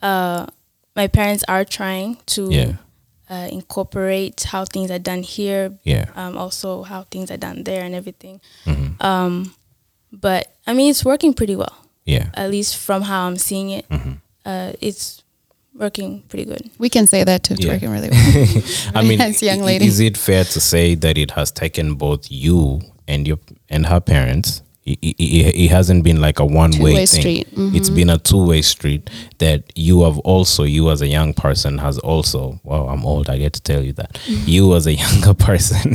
Uh, 0.03 0.47
my 0.95 1.09
parents 1.09 1.45
are 1.49 1.65
trying 1.65 2.19
to 2.27 2.43
Mm-hmm. 2.43 2.53
Yeah. 2.53 2.77
Uh, 3.33 3.49
incorporate 3.51 4.43
how 4.53 4.65
things 4.67 4.91
are 4.91 4.99
done 5.11 5.23
here, 5.23 5.73
Yeah. 5.85 6.05
um, 6.15 6.37
also 6.37 6.83
how 6.83 7.05
things 7.11 7.31
are 7.31 7.39
done 7.39 7.65
there 7.65 7.83
and 7.85 7.95
everything. 7.95 8.41
Mhm. 8.67 9.03
Um, 9.03 9.55
but 10.12 10.53
I 10.67 10.75
mean, 10.75 10.91
it's 10.91 11.05
working 11.05 11.33
pretty 11.35 11.57
well, 11.57 11.75
Yeah. 12.05 12.27
at 12.35 12.51
least 12.51 12.77
from 12.77 13.03
how 13.03 13.27
I'm 13.27 13.39
seeing 13.39 13.71
it. 13.71 13.89
Mm-hmm. 13.89 14.12
Uh, 14.45 14.73
it's 14.81 15.23
working 15.75 16.23
pretty 16.29 16.45
good. 16.45 16.69
We 16.79 16.89
can 16.91 17.07
say 17.07 17.25
that 17.25 17.43
too. 17.45 17.55
It's 17.55 17.65
Yeah. 17.65 17.73
working 17.73 17.91
really 17.91 18.11
well. 18.11 18.62
I 18.95 19.03
mean, 19.03 19.21
As 19.29 19.43
young 19.43 19.62
lady. 19.62 19.87
is 19.87 20.01
it 20.01 20.17
fair 20.19 20.45
to 20.45 20.61
say 20.61 20.95
that 20.97 21.17
it 21.17 21.31
has 21.33 21.51
taken 21.51 21.95
both 21.95 22.31
you 22.31 22.83
and 23.09 23.27
your 23.27 23.39
and 23.71 23.87
her 23.87 24.01
parents? 24.01 24.62
It, 24.85 24.99
it, 25.01 25.15
it 25.21 25.55
it 25.65 25.71
hasn't 25.71 26.03
been 26.03 26.21
like 26.21 26.41
a 26.41 26.45
one 26.45 26.73
way 26.81 27.07
thing. 27.07 27.21
street. 27.21 27.51
Mm-hmm. 27.55 27.77
It's 27.77 27.89
been 27.89 28.11
a 28.11 28.19
two 28.19 28.45
way 28.45 28.62
street 28.62 29.09
that 29.39 29.62
you 29.77 30.03
have 30.03 30.19
also 30.21 30.65
you 30.65 30.91
as 30.91 31.03
a 31.03 31.07
young 31.07 31.35
person 31.35 31.79
has 31.79 31.99
also. 32.01 32.59
Well, 32.65 32.89
I'm 32.89 33.05
old. 33.07 33.31
I 33.31 33.39
get 33.39 33.53
to 33.53 33.62
tell 33.62 33.81
you 33.81 33.93
that 33.93 34.19
you 34.27 34.75
as 34.75 34.87
a 34.89 34.93
younger 35.05 35.35
person. 35.35 35.95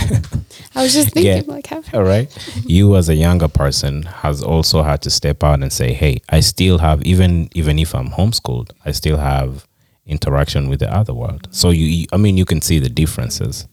I 0.73 0.83
was 0.83 0.93
just 0.93 1.11
thinking, 1.11 1.43
Yeah. 1.43 1.53
like, 1.53 1.67
how 1.67 1.81
All 1.93 2.03
right. 2.03 2.29
You 2.65 2.95
as 2.95 3.09
a 3.09 3.15
younger 3.15 3.49
person 3.49 4.03
has 4.03 4.41
also 4.41 4.83
had 4.83 5.01
to 5.01 5.09
step 5.09 5.43
out 5.43 5.61
and 5.61 5.71
say, 5.73 5.91
"Hey, 5.93 6.21
I 6.29 6.39
still 6.39 6.77
have 6.77 7.01
even 7.03 7.49
even 7.53 7.79
if 7.79 7.93
I'm 7.93 8.09
homeschooled, 8.11 8.69
I 8.85 8.93
still 8.93 9.17
have 9.17 9.67
interaction 10.05 10.69
with 10.69 10.79
the 10.79 10.89
other 10.93 11.13
world." 11.13 11.47
So 11.51 11.71
you, 11.71 11.85
you 11.85 12.05
I 12.13 12.17
mean, 12.17 12.37
you 12.37 12.45
can 12.45 12.61
see 12.61 12.79
the 12.79 12.89
differences. 12.89 13.67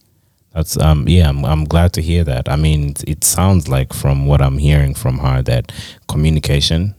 That's 0.55 0.77
um 0.77 1.07
yeah, 1.07 1.27
I'm 1.27 1.43
I'm 1.43 1.65
glad 1.65 1.91
to 1.93 2.01
hear 2.01 2.23
that. 2.23 2.47
I 2.47 2.55
mean, 2.55 2.93
it, 3.05 3.25
sounds 3.25 3.67
like 3.67 3.93
from 3.93 4.25
what 4.25 4.41
I'm 4.41 4.57
hearing 4.57 4.95
from 4.95 5.17
her 5.19 5.41
that 5.43 5.73
communication 6.07 6.95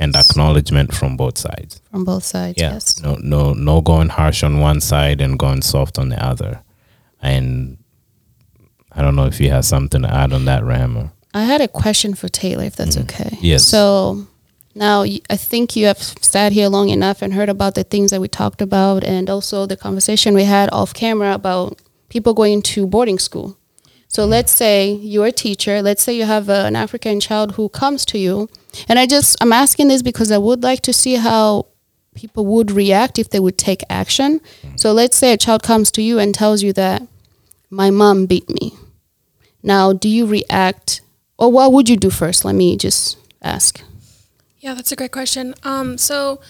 and 0.00 0.16
acknowledgement 0.16 0.94
from 0.94 1.16
both 1.16 1.36
sides. 1.36 1.82
from 1.90 2.04
both 2.04 2.24
sides. 2.24 2.58
Yeah. 2.58 2.72
Yes. 2.72 3.02
No 3.02 3.16
no 3.16 3.52
no 3.52 3.82
going 3.82 4.08
harsh 4.08 4.42
on 4.42 4.58
one 4.58 4.80
side 4.80 5.20
and 5.20 5.38
going 5.38 5.60
soft 5.60 5.98
on 5.98 6.08
the 6.08 6.24
other. 6.24 6.62
And 7.20 7.76
I 8.90 9.02
don't 9.02 9.16
know 9.16 9.26
if 9.26 9.38
you 9.38 9.50
have 9.50 9.66
something 9.66 10.02
to 10.02 10.08
add 10.08 10.32
on 10.32 10.46
that, 10.46 10.64
Ram. 10.64 10.96
Or, 10.96 11.12
I 11.34 11.44
had 11.44 11.60
a 11.60 11.68
question 11.68 12.14
for 12.14 12.28
Taylor, 12.28 12.64
if 12.64 12.76
that's 12.76 12.96
okay. 12.96 13.30
Mm. 13.30 13.38
Yes. 13.42 13.64
So 13.64 14.26
now 14.74 15.02
I 15.02 15.36
think 15.36 15.76
you 15.76 15.86
have 15.86 15.98
sat 15.98 16.52
here 16.52 16.68
long 16.68 16.88
enough 16.88 17.20
and 17.20 17.34
heard 17.34 17.50
about 17.50 17.74
the 17.74 17.84
things 17.84 18.12
that 18.12 18.20
we 18.20 18.28
talked 18.28 18.62
about 18.62 19.04
and 19.04 19.28
also 19.28 19.66
the 19.66 19.76
conversation 19.76 20.34
we 20.34 20.44
had 20.44 20.70
off 20.72 20.94
camera 20.94 21.34
about 21.34 21.80
people 22.08 22.34
going 22.34 22.62
to 22.62 22.86
boarding 22.86 23.18
school. 23.18 23.56
So 24.08 24.24
let's 24.26 24.52
say 24.52 24.92
you're 24.92 25.26
a 25.26 25.32
teacher. 25.32 25.82
Let's 25.82 26.02
say 26.02 26.16
you 26.16 26.24
have 26.24 26.48
a, 26.48 26.66
an 26.66 26.76
African 26.76 27.18
child 27.18 27.56
who 27.56 27.68
comes 27.68 28.04
to 28.06 28.18
you. 28.18 28.48
And 28.88 28.98
I 28.98 29.06
just, 29.06 29.36
I'm 29.40 29.52
asking 29.52 29.88
this 29.88 30.02
because 30.02 30.30
I 30.30 30.38
would 30.38 30.62
like 30.62 30.82
to 30.82 30.92
see 30.92 31.16
how 31.16 31.66
people 32.14 32.46
would 32.46 32.70
react 32.70 33.18
if 33.18 33.30
they 33.30 33.40
would 33.40 33.58
take 33.58 33.82
action. 33.90 34.40
So 34.76 34.92
let's 34.92 35.16
say 35.16 35.32
a 35.32 35.36
child 35.36 35.64
comes 35.64 35.90
to 35.92 36.02
you 36.02 36.20
and 36.20 36.32
tells 36.32 36.62
you 36.62 36.72
that 36.74 37.02
my 37.70 37.90
mom 37.90 38.26
beat 38.26 38.48
me. 38.48 38.74
Now, 39.62 39.92
do 39.92 40.08
you 40.08 40.26
react, 40.26 41.00
or 41.38 41.50
what 41.50 41.72
would 41.72 41.88
you 41.88 41.96
do 41.96 42.10
first? 42.10 42.44
Let 42.44 42.54
me 42.54 42.76
just 42.76 43.16
ask. 43.42 43.82
Yeah, 44.60 44.74
that's 44.74 44.92
a 44.92 44.96
great 44.96 45.10
question. 45.10 45.54
Um, 45.64 45.98
so, 45.98 46.40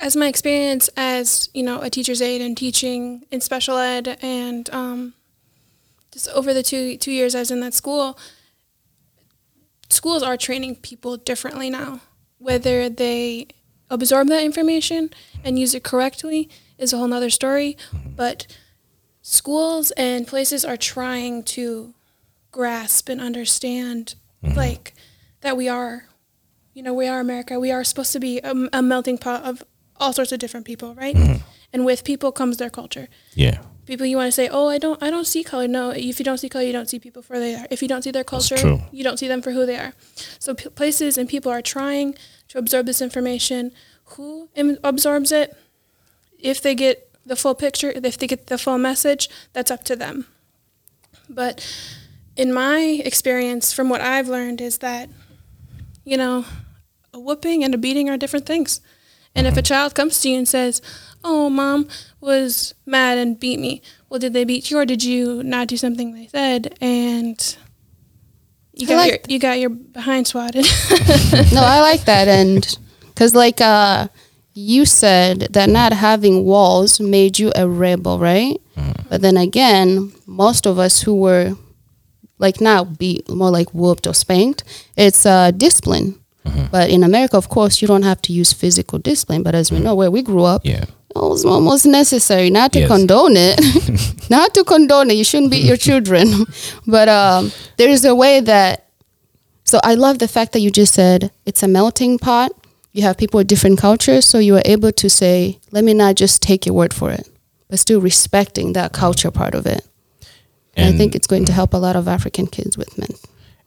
as 0.00 0.16
my 0.16 0.26
experience 0.26 0.88
as 0.96 1.48
you 1.52 1.62
know 1.62 1.80
a 1.82 1.90
teacher's 1.90 2.22
aide 2.22 2.40
and 2.40 2.56
teaching 2.56 3.24
in 3.30 3.40
special 3.40 3.76
ed, 3.76 4.18
and 4.22 4.68
um, 4.70 5.14
just 6.10 6.28
over 6.30 6.52
the 6.52 6.62
two 6.62 6.96
two 6.96 7.12
years 7.12 7.34
I 7.34 7.40
was 7.40 7.50
in 7.50 7.60
that 7.60 7.74
school, 7.74 8.18
schools 9.88 10.22
are 10.22 10.36
training 10.36 10.76
people 10.76 11.16
differently 11.16 11.70
now. 11.70 12.00
Whether 12.38 12.88
they 12.88 13.48
absorb 13.90 14.28
that 14.28 14.42
information 14.42 15.10
and 15.44 15.58
use 15.58 15.74
it 15.74 15.84
correctly 15.84 16.48
is 16.78 16.92
a 16.92 16.96
whole 16.96 17.08
nother 17.08 17.30
story. 17.30 17.76
But 18.16 18.46
schools 19.20 19.90
and 19.92 20.26
places 20.26 20.64
are 20.64 20.78
trying 20.78 21.42
to 21.42 21.92
grasp 22.50 23.08
and 23.10 23.20
understand, 23.20 24.14
like 24.42 24.94
that 25.42 25.56
we 25.56 25.68
are 25.68 26.06
you 26.72 26.84
know, 26.84 26.94
we 26.94 27.08
are 27.08 27.20
America. 27.20 27.58
We 27.58 27.72
are 27.72 27.82
supposed 27.84 28.12
to 28.12 28.20
be 28.20 28.38
a, 28.38 28.54
a 28.72 28.80
melting 28.80 29.18
pot 29.18 29.44
of 29.44 29.62
all 30.00 30.12
sorts 30.12 30.32
of 30.32 30.38
different 30.38 30.66
people, 30.66 30.94
right? 30.94 31.14
Mm-hmm. 31.14 31.42
And 31.72 31.84
with 31.84 32.02
people 32.04 32.32
comes 32.32 32.56
their 32.56 32.70
culture. 32.70 33.08
yeah. 33.34 33.58
People 33.86 34.06
you 34.06 34.16
want 34.16 34.28
to 34.28 34.32
say, 34.32 34.48
"Oh, 34.48 34.68
I 34.68 34.78
don't 34.78 35.02
I 35.02 35.10
don't 35.10 35.26
see 35.26 35.42
color." 35.42 35.66
No, 35.66 35.90
if 35.90 36.18
you 36.20 36.24
don't 36.24 36.38
see 36.38 36.48
color, 36.48 36.64
you 36.64 36.72
don't 36.72 36.88
see 36.88 37.00
people 37.00 37.22
for 37.22 37.40
they 37.40 37.56
are. 37.56 37.66
If 37.70 37.82
you 37.82 37.88
don't 37.88 38.02
see 38.04 38.12
their 38.12 38.22
culture, 38.22 38.78
you 38.92 39.02
don't 39.02 39.18
see 39.18 39.26
them 39.26 39.42
for 39.42 39.50
who 39.50 39.66
they 39.66 39.76
are. 39.84 39.92
So 40.38 40.54
p- 40.54 40.68
places 40.68 41.18
and 41.18 41.28
people 41.28 41.50
are 41.50 41.62
trying 41.62 42.14
to 42.50 42.58
absorb 42.58 42.86
this 42.86 43.00
information. 43.02 43.72
Who 44.14 44.48
Im- 44.54 44.78
absorbs 44.84 45.32
it? 45.32 45.56
If 46.38 46.60
they 46.62 46.76
get 46.76 47.10
the 47.26 47.34
full 47.34 47.56
picture, 47.56 47.90
if 47.90 48.16
they 48.16 48.28
get 48.28 48.46
the 48.46 48.58
full 48.58 48.78
message, 48.78 49.28
that's 49.54 49.72
up 49.72 49.82
to 49.84 49.96
them. 49.96 50.26
But 51.28 51.66
in 52.36 52.52
my 52.52 53.02
experience, 53.04 53.72
from 53.72 53.88
what 53.88 54.00
I've 54.00 54.28
learned, 54.28 54.60
is 54.60 54.78
that 54.78 55.08
you 56.04 56.16
know, 56.16 56.44
a 57.12 57.18
whooping 57.18 57.64
and 57.64 57.74
a 57.74 57.78
beating 57.78 58.08
are 58.08 58.16
different 58.16 58.46
things. 58.46 58.80
And 59.34 59.46
if 59.46 59.56
a 59.56 59.62
child 59.62 59.94
comes 59.94 60.20
to 60.20 60.28
you 60.28 60.38
and 60.38 60.48
says, 60.48 60.82
"Oh, 61.22 61.48
mom 61.48 61.88
was 62.20 62.74
mad 62.84 63.18
and 63.18 63.38
beat 63.38 63.60
me," 63.60 63.82
well, 64.08 64.18
did 64.18 64.32
they 64.32 64.44
beat 64.44 64.70
you 64.70 64.78
or 64.78 64.84
did 64.84 65.04
you 65.04 65.42
not 65.42 65.68
do 65.68 65.76
something 65.76 66.14
they 66.14 66.26
said? 66.26 66.76
And 66.80 67.56
you 68.72 68.86
got 68.86 68.96
like 68.96 69.10
your 69.10 69.18
you 69.28 69.38
got 69.38 69.58
your 69.58 69.70
behind 69.70 70.26
swatted. 70.26 70.64
no, 71.52 71.62
I 71.62 71.80
like 71.80 72.04
that, 72.04 72.28
and 72.28 72.78
because 73.08 73.34
like 73.34 73.60
uh, 73.60 74.08
you 74.54 74.84
said 74.84 75.48
that 75.52 75.68
not 75.68 75.92
having 75.92 76.44
walls 76.44 76.98
made 77.00 77.38
you 77.38 77.52
a 77.54 77.68
rebel, 77.68 78.18
right? 78.18 78.60
But 79.10 79.22
then 79.22 79.36
again, 79.36 80.12
most 80.26 80.66
of 80.66 80.78
us 80.78 81.02
who 81.02 81.14
were 81.16 81.56
like 82.38 82.60
now 82.60 82.84
be 82.84 83.22
more 83.28 83.50
like 83.50 83.74
whooped 83.74 84.06
or 84.06 84.14
spanked, 84.14 84.64
it's 84.96 85.26
uh, 85.26 85.50
discipline. 85.50 86.20
Mm-hmm. 86.50 86.66
But 86.70 86.90
in 86.90 87.02
America, 87.02 87.36
of 87.36 87.48
course, 87.48 87.80
you 87.80 87.88
don't 87.88 88.02
have 88.02 88.20
to 88.22 88.32
use 88.32 88.52
physical 88.52 88.98
discipline. 88.98 89.42
But 89.42 89.54
as 89.54 89.70
we 89.70 89.76
mm-hmm. 89.76 89.84
know, 89.86 89.94
where 89.94 90.10
we 90.10 90.22
grew 90.22 90.44
up, 90.44 90.62
Yeah. 90.64 90.84
it 90.84 91.16
was 91.16 91.44
almost 91.44 91.86
necessary 91.86 92.50
not 92.50 92.72
to 92.72 92.80
Yes. 92.80 92.88
condone 92.88 93.36
it. 93.36 93.58
Not 94.30 94.54
to 94.54 94.62
condone 94.62 95.10
it. 95.10 95.14
You 95.14 95.24
shouldn't 95.24 95.50
beat 95.50 95.64
your 95.64 95.76
children. 95.88 96.46
But 96.86 97.08
um, 97.08 97.50
there 97.78 97.88
is 97.88 98.04
a 98.04 98.14
way 98.14 98.40
that 98.40 98.86
so 99.64 99.78
i 99.84 99.94
love 99.94 100.18
the 100.18 100.28
fact 100.28 100.52
that 100.52 100.60
you 100.60 100.70
just 100.70 100.94
said 100.94 101.30
it's 101.46 101.62
a 101.62 101.68
melting 101.68 102.18
pot. 102.18 102.50
You 102.92 103.02
have 103.02 103.16
people 103.16 103.38
with 103.38 103.46
different 103.46 103.78
cultures 103.78 104.26
so 104.26 104.38
you 104.38 104.56
are 104.56 104.62
able 104.64 104.92
to 104.92 105.08
say 105.08 105.58
let 105.70 105.84
me 105.84 105.94
not 105.94 106.16
just 106.16 106.42
take 106.42 106.66
your 106.66 106.74
word 106.74 106.92
for 106.92 107.10
it 107.12 107.28
but 107.68 107.78
still 107.78 108.00
respecting 108.00 108.72
that 108.72 108.92
mm-hmm. 108.92 109.00
culture 109.00 109.30
part 109.30 109.54
of 109.54 109.66
it. 109.66 109.86
And, 110.76 110.94
i 110.94 110.98
think 110.98 111.14
it's 111.14 111.26
going 111.26 111.44
to 111.46 111.52
help 111.52 111.72
a 111.74 111.76
lot 111.76 111.96
of 111.96 112.08
african 112.08 112.46
kids 112.46 112.76
with 112.76 112.96
men 112.98 113.10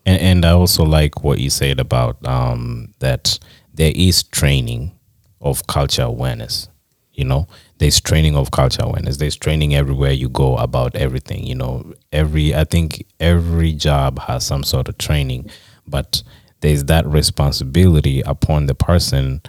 And, 0.06 0.22
and 0.22 0.46
I 0.46 0.52
also 0.52 0.84
like 0.84 1.24
what 1.24 1.40
you 1.40 1.50
said 1.50 1.80
about 1.80 2.26
um, 2.28 2.94
that 3.00 3.40
there 3.74 3.94
is 3.96 4.24
training 4.24 4.98
of 5.42 5.68
culture 5.68 6.04
awareness. 6.04 6.70
You 7.14 7.26
know, 7.26 7.48
there's 7.78 8.02
training 8.02 8.36
of 8.36 8.52
culture 8.52 8.82
awareness. 8.84 9.18
There's 9.18 9.36
training 9.36 9.76
everywhere 9.76 10.12
you 10.12 10.30
go 10.30 10.58
about 10.58 10.96
everything. 10.96 11.44
You 11.46 11.56
know, 11.56 11.94
every 12.12 12.56
I 12.56 12.64
think 12.64 13.06
every 13.20 13.74
job 13.74 14.20
has 14.20 14.46
some 14.46 14.64
sort 14.64 14.90
of 14.90 14.98
training, 14.98 15.50
but 15.86 16.24
there's 16.62 16.86
that 16.86 17.06
responsibility 17.06 18.22
upon 18.22 18.66
the 18.66 18.74
person. 18.76 19.42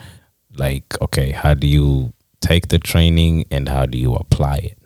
Like, 0.56 1.00
okay, 1.00 1.30
how 1.30 1.54
do 1.54 1.66
you 1.66 2.12
take 2.40 2.68
the 2.68 2.78
training 2.78 3.46
and 3.50 3.68
how 3.68 3.86
do 3.86 3.96
you 3.98 4.14
apply 4.14 4.56
it? 4.56 4.78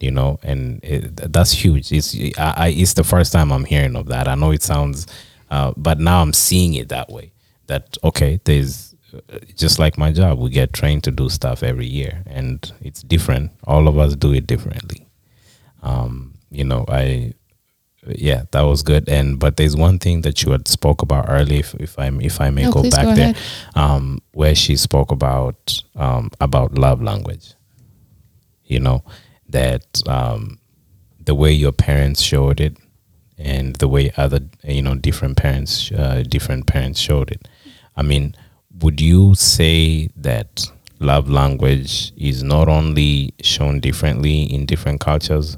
You 0.00 0.10
know, 0.10 0.38
and 0.42 0.82
it, 0.84 1.32
that's 1.32 1.52
huge. 1.52 1.92
It's 1.92 2.14
I, 2.38 2.54
I, 2.56 2.68
it's 2.68 2.94
the 2.94 3.04
first 3.04 3.32
time 3.32 3.52
I'm 3.52 3.64
hearing 3.64 3.96
of 3.96 4.06
that. 4.06 4.28
I 4.28 4.34
know 4.34 4.50
it 4.52 4.62
sounds, 4.62 5.06
uh, 5.50 5.72
but 5.76 5.98
now 5.98 6.22
I'm 6.22 6.32
seeing 6.32 6.74
it 6.74 6.88
that 6.88 7.10
way. 7.10 7.32
That 7.66 7.98
okay, 8.04 8.40
there's 8.44 8.94
uh, 9.12 9.38
just 9.56 9.78
like 9.78 9.98
my 9.98 10.12
job, 10.12 10.38
we 10.38 10.50
get 10.50 10.72
trained 10.72 11.04
to 11.04 11.10
do 11.10 11.28
stuff 11.28 11.62
every 11.62 11.86
year, 11.86 12.22
and 12.26 12.70
it's 12.80 13.02
different. 13.02 13.50
All 13.64 13.88
of 13.88 13.98
us 13.98 14.14
do 14.14 14.32
it 14.32 14.46
differently. 14.46 15.06
Um, 15.82 16.34
you 16.50 16.64
know, 16.64 16.84
I 16.88 17.34
yeah, 18.06 18.44
that 18.52 18.62
was 18.62 18.82
good. 18.82 19.08
And 19.08 19.38
but 19.38 19.56
there's 19.56 19.76
one 19.76 19.98
thing 19.98 20.22
that 20.22 20.42
you 20.42 20.52
had 20.52 20.68
spoke 20.68 21.02
about 21.02 21.26
earlier, 21.28 21.60
if, 21.60 21.74
if 21.74 21.98
I 21.98 22.08
if 22.20 22.40
I 22.40 22.50
may 22.50 22.64
No, 22.64 22.72
go 22.72 22.82
back 22.88 23.04
go 23.04 23.14
there, 23.14 23.34
um, 23.74 24.22
where 24.32 24.54
she 24.54 24.76
spoke 24.76 25.10
about 25.10 25.82
um, 25.96 26.30
about 26.40 26.78
love 26.78 27.02
language. 27.02 27.54
You 28.64 28.80
know 28.80 29.02
that 29.48 30.02
um, 30.06 30.58
the 31.24 31.34
way 31.34 31.52
your 31.52 31.72
parents 31.72 32.22
showed 32.22 32.60
it, 32.60 32.76
and 33.36 33.76
the 33.76 33.88
way 33.88 34.12
other 34.16 34.40
you 34.64 34.82
know 34.82 34.94
different 34.94 35.36
parents 35.36 35.92
uh, 35.92 36.24
different 36.28 36.66
parents 36.66 37.00
showed 37.00 37.30
it. 37.30 37.48
I 37.96 38.02
mean, 38.02 38.34
would 38.80 39.00
you 39.00 39.34
say 39.34 40.08
that 40.16 40.70
love 41.00 41.28
language 41.28 42.12
is 42.16 42.42
not 42.42 42.68
only 42.68 43.34
shown 43.42 43.80
differently 43.80 44.42
in 44.42 44.66
different 44.66 45.00
cultures, 45.00 45.56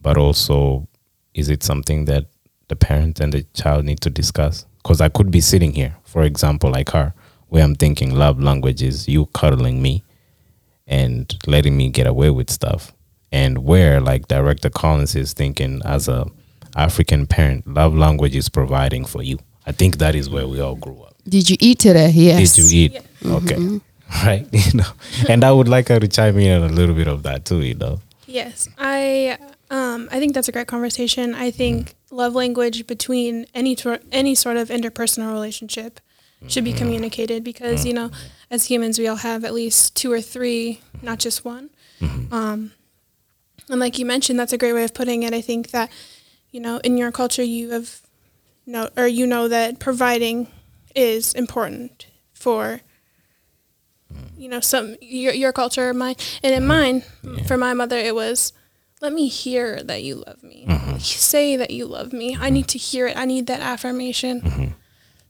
but 0.00 0.16
also 0.16 0.88
is 1.34 1.48
it 1.48 1.62
something 1.62 2.06
that 2.06 2.26
the 2.68 2.76
parent 2.76 3.20
and 3.20 3.32
the 3.32 3.42
child 3.54 3.84
need 3.84 4.00
to 4.00 4.10
discuss? 4.10 4.66
Because 4.78 5.00
I 5.00 5.08
could 5.08 5.30
be 5.30 5.40
sitting 5.40 5.72
here, 5.72 5.96
for 6.04 6.22
example, 6.22 6.70
like 6.70 6.90
her, 6.90 7.12
where 7.48 7.62
I'm 7.62 7.74
thinking 7.74 8.14
love 8.14 8.40
language 8.40 8.82
is 8.82 9.08
you 9.08 9.26
cuddling 9.26 9.82
me 9.82 10.02
and 10.86 11.36
letting 11.46 11.76
me 11.76 11.88
get 11.88 12.06
away 12.06 12.30
with 12.30 12.50
stuff, 12.50 12.92
and 13.32 13.64
where 13.64 14.00
like 14.00 14.28
Director 14.28 14.70
Collins 14.70 15.14
is 15.14 15.32
thinking 15.32 15.82
as 15.84 16.08
a 16.08 16.26
African 16.74 17.26
parent, 17.26 17.66
love 17.66 17.94
language 17.94 18.36
is 18.36 18.48
providing 18.48 19.04
for 19.04 19.22
you. 19.22 19.38
I 19.66 19.72
think 19.72 19.98
that 19.98 20.14
is 20.14 20.30
where 20.30 20.46
we 20.46 20.60
all 20.60 20.76
grew 20.76 21.00
up. 21.02 21.14
Did 21.28 21.50
you 21.50 21.56
eat 21.58 21.80
today? 21.80 22.10
Yes. 22.10 22.54
Did 22.54 22.70
you 22.70 22.84
eat? 22.84 22.96
Okay. 23.24 23.54
Mm-hmm. 23.54 23.78
Right. 24.24 24.46
You 24.52 24.74
know. 24.74 24.92
And 25.28 25.42
I 25.42 25.50
would 25.50 25.66
like 25.66 25.88
her 25.88 25.98
to 25.98 26.06
chime 26.06 26.38
in 26.38 26.62
on 26.62 26.70
a 26.70 26.72
little 26.72 26.94
bit 26.94 27.08
of 27.08 27.24
that 27.24 27.44
too, 27.44 27.62
you 27.62 27.74
know. 27.74 28.00
Yes, 28.26 28.68
I 28.78 29.36
um, 29.70 30.08
I 30.12 30.20
think 30.20 30.34
that's 30.34 30.48
a 30.48 30.52
great 30.52 30.68
conversation. 30.68 31.34
I 31.34 31.50
think 31.50 31.88
mm-hmm. 31.88 32.16
love 32.16 32.34
language 32.34 32.86
between 32.86 33.46
any 33.52 33.74
tor- 33.74 34.00
any 34.12 34.34
sort 34.36 34.56
of 34.56 34.68
interpersonal 34.68 35.32
relationship 35.32 36.00
should 36.46 36.64
be 36.64 36.70
mm-hmm. 36.70 36.78
communicated 36.78 37.42
because 37.42 37.84
you 37.84 37.92
know, 37.92 38.10
as 38.50 38.66
humans, 38.66 38.98
we 38.98 39.08
all 39.08 39.16
have 39.16 39.44
at 39.44 39.54
least 39.54 39.96
two 39.96 40.12
or 40.12 40.20
three, 40.20 40.80
not 41.02 41.18
just 41.18 41.44
one. 41.44 41.70
Um, 42.30 42.72
and 43.68 43.80
like 43.80 43.98
you 43.98 44.06
mentioned, 44.06 44.38
that's 44.38 44.52
a 44.52 44.58
great 44.58 44.72
way 44.72 44.84
of 44.84 44.94
putting 44.94 45.22
it. 45.22 45.34
I 45.34 45.40
think 45.40 45.70
that 45.70 45.90
you 46.50 46.60
know, 46.60 46.78
in 46.78 46.96
your 46.96 47.12
culture, 47.12 47.42
you 47.42 47.70
have 47.70 48.02
know 48.66 48.90
or 48.96 49.06
you 49.06 49.26
know 49.26 49.48
that 49.48 49.78
providing 49.78 50.48
is 50.94 51.32
important 51.34 52.06
for 52.32 52.80
you 54.36 54.48
know 54.48 54.60
some 54.60 54.96
your 55.00 55.32
your 55.32 55.52
culture 55.52 55.92
mine 55.94 56.16
and 56.42 56.54
in 56.54 56.66
mine 56.66 57.02
for 57.46 57.56
my 57.56 57.74
mother 57.74 57.96
it 57.96 58.14
was 58.14 58.52
let 59.00 59.12
me 59.12 59.28
hear 59.28 59.82
that 59.82 60.02
you 60.02 60.24
love 60.26 60.42
me. 60.42 60.64
Mm-hmm. 60.66 60.96
Say 60.96 61.54
that 61.56 61.70
you 61.70 61.84
love 61.84 62.14
me. 62.14 62.34
I 62.40 62.48
need 62.48 62.62
mm-hmm. 62.62 62.68
to 62.68 62.78
hear 62.78 63.06
it. 63.06 63.16
I 63.18 63.26
need 63.26 63.46
that 63.46 63.60
affirmation. 63.60 64.40
Mm-hmm. 64.40 64.66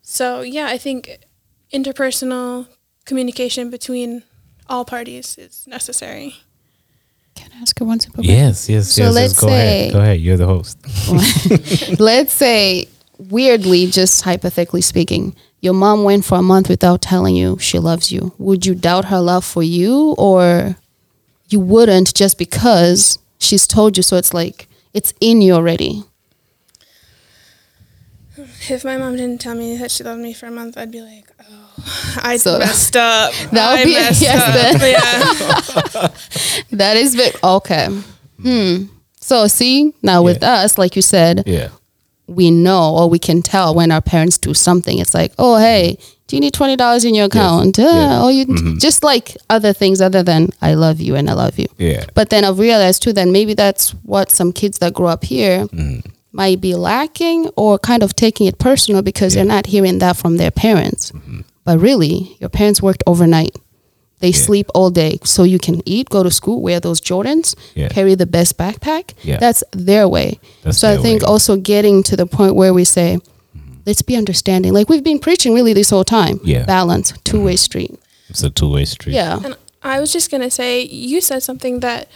So 0.02 0.42
yeah 0.42 0.66
i 0.66 0.78
think 0.78 1.18
interpersonal 1.72 2.68
communication 3.04 3.70
between 3.70 4.22
all 4.68 4.84
parties 4.84 5.36
is 5.36 5.66
necessary 5.66 6.36
Can 7.36 7.50
I 7.56 7.60
ask 7.62 7.78
you 7.78 7.86
one 7.86 8.00
simple 8.00 8.22
question? 8.24 8.36
Yes, 8.36 8.68
yes, 8.68 8.92
So 8.92 9.02
yes. 9.04 9.14
let's 9.14 9.32
yes. 9.34 9.40
Go 9.40 9.46
ahead. 9.48 9.86
say- 9.88 9.92
Go 9.92 10.00
ahead. 10.00 10.20
You're 10.20 10.36
the 10.36 10.46
host. 10.46 10.78
Let's 12.00 12.32
say, 12.32 12.88
weirdly, 13.18 13.86
just 13.86 14.22
hypothetically 14.22 14.80
speaking, 14.82 15.34
your 15.60 15.74
mom 15.74 16.02
went 16.04 16.24
for 16.24 16.38
a 16.38 16.42
month 16.42 16.68
without 16.68 17.00
telling 17.02 17.36
you 17.36 17.58
she 17.58 17.78
loves 17.78 18.10
you. 18.10 18.32
Would 18.38 18.66
you 18.66 18.74
doubt 18.74 19.06
her 19.06 19.20
love 19.20 19.44
for 19.44 19.62
you, 19.62 20.14
or 20.18 20.76
you 21.48 21.60
wouldn't 21.60 22.14
just 22.14 22.38
because 22.38 23.18
she's 23.38 23.66
told 23.66 23.96
you? 23.96 24.02
So 24.02 24.16
it's 24.16 24.34
like 24.34 24.68
it's 24.92 25.12
in 25.20 25.40
you 25.42 25.52
already. 25.54 26.02
If 28.70 28.84
my 28.84 28.96
mom 28.96 29.16
didn't 29.16 29.40
tell 29.40 29.54
me 29.54 29.76
that 29.76 29.90
she 29.90 30.02
loved 30.04 30.20
me 30.20 30.32
for 30.32 30.46
a 30.46 30.50
month 30.50 30.76
i'd 30.78 30.90
be 30.90 31.00
like 31.00 31.26
oh 31.50 32.20
i 32.22 32.36
So- 32.36 32.58
messed 32.58 32.96
up 32.96 33.32
That 33.52 33.70
would 33.72 33.80
I 33.80 33.84
be- 33.84 33.94
messed 33.94 34.22
yes, 34.22 34.74
up. 34.74 34.80
yeah 36.02 36.08
That 36.76 36.96
is 36.96 37.14
bit 37.16 37.36
okay. 37.42 37.88
Hmm. 38.42 38.84
So 39.20 39.46
see 39.46 39.92
now 40.02 40.22
with 40.22 40.38
Yeah. 40.42 40.64
us, 40.64 40.78
like 40.78 40.96
you 40.96 41.02
said, 41.02 41.42
Yeah. 41.46 41.68
we 42.26 42.50
know 42.50 42.94
or 42.96 43.08
we 43.08 43.18
can 43.18 43.42
tell 43.42 43.74
when 43.74 43.90
our 43.90 44.00
parents 44.02 44.38
do 44.38 44.52
something. 44.54 44.98
It's 44.98 45.14
like, 45.14 45.32
oh 45.38 45.58
hey, 45.58 45.98
do 46.26 46.36
you 46.36 46.40
need 46.40 46.52
twenty 46.54 46.76
dollars 46.76 47.04
in 47.04 47.14
your 47.14 47.26
account? 47.26 47.78
Yeah. 47.78 47.92
Yeah. 47.94 48.22
Or 48.22 48.30
you 48.32 48.78
just 48.78 49.02
like 49.04 49.36
other 49.48 49.72
things 49.72 50.00
other 50.00 50.22
than 50.22 50.50
I 50.60 50.74
love 50.74 51.00
you 51.00 51.14
and 51.16 51.30
I 51.30 51.34
love 51.34 51.58
you. 51.58 51.66
Yeah. 51.78 52.04
But 52.14 52.30
then 52.30 52.44
I've 52.44 52.58
realized 52.58 53.02
too 53.02 53.12
that 53.14 53.28
maybe 53.28 53.54
that's 53.54 53.90
what 54.04 54.30
some 54.30 54.52
kids 54.52 54.78
that 54.78 54.92
grow 54.94 55.08
up 55.08 55.24
here 55.24 55.66
might 56.36 56.60
be 56.60 56.74
lacking 56.74 57.48
or 57.56 57.78
kind 57.78 58.02
of 58.02 58.14
taking 58.14 58.46
it 58.46 58.58
personal 58.58 59.02
because 59.02 59.34
they're 59.34 59.44
not 59.44 59.66
hearing 59.66 59.98
that 59.98 60.16
from 60.16 60.36
their 60.36 60.50
parents. 60.50 61.10
Mm-hmm. 61.12 61.40
But 61.64 61.78
really, 61.78 62.36
your 62.40 62.50
parents 62.50 62.82
worked 62.82 63.02
overnight. 63.06 63.56
They 64.20 64.28
Yeah. 64.28 64.44
sleep 64.46 64.66
all 64.74 64.90
day 64.90 65.18
so 65.24 65.42
you 65.42 65.58
can 65.58 65.82
eat, 65.84 66.08
go 66.08 66.22
to 66.22 66.30
school, 66.30 66.60
wear 66.62 66.78
those 66.80 67.00
Jordans, 67.00 67.54
Yeah. 67.74 67.88
carry 67.88 68.14
the 68.14 68.26
best 68.26 68.56
backpack. 68.56 69.14
Yeah. 69.22 69.38
That's 69.38 69.64
their 69.72 70.06
way. 70.08 70.38
That's 70.62 70.78
so 70.78 70.92
I 70.92 70.96
think 70.96 71.22
way. 71.22 71.26
also 71.26 71.56
getting 71.56 72.02
to 72.04 72.16
the 72.16 72.26
point 72.26 72.54
where 72.54 72.72
we 72.72 72.84
say, 72.84 73.18
mm-hmm. 73.18 73.74
let's 73.86 74.02
be 74.02 74.16
understanding. 74.16 74.72
Like 74.72 74.88
we've 74.88 75.04
been 75.04 75.18
preaching 75.18 75.54
really 75.54 75.72
this 75.72 75.90
whole 75.90 76.04
time. 76.04 76.40
Yeah. 76.44 76.64
Balance, 76.64 77.12
two 77.24 77.42
way 77.42 77.54
mm-hmm. 77.54 77.68
street. 77.68 78.00
It's 78.28 78.42
a 78.42 78.50
two 78.50 78.70
way 78.70 78.84
street. 78.84 79.14
Yeah. 79.14 79.40
And 79.44 79.56
I 79.82 80.00
was 80.00 80.12
just 80.12 80.30
gonna 80.30 80.50
say, 80.50 80.82
you 80.82 81.20
said 81.20 81.42
something 81.42 81.80
that 81.80 82.08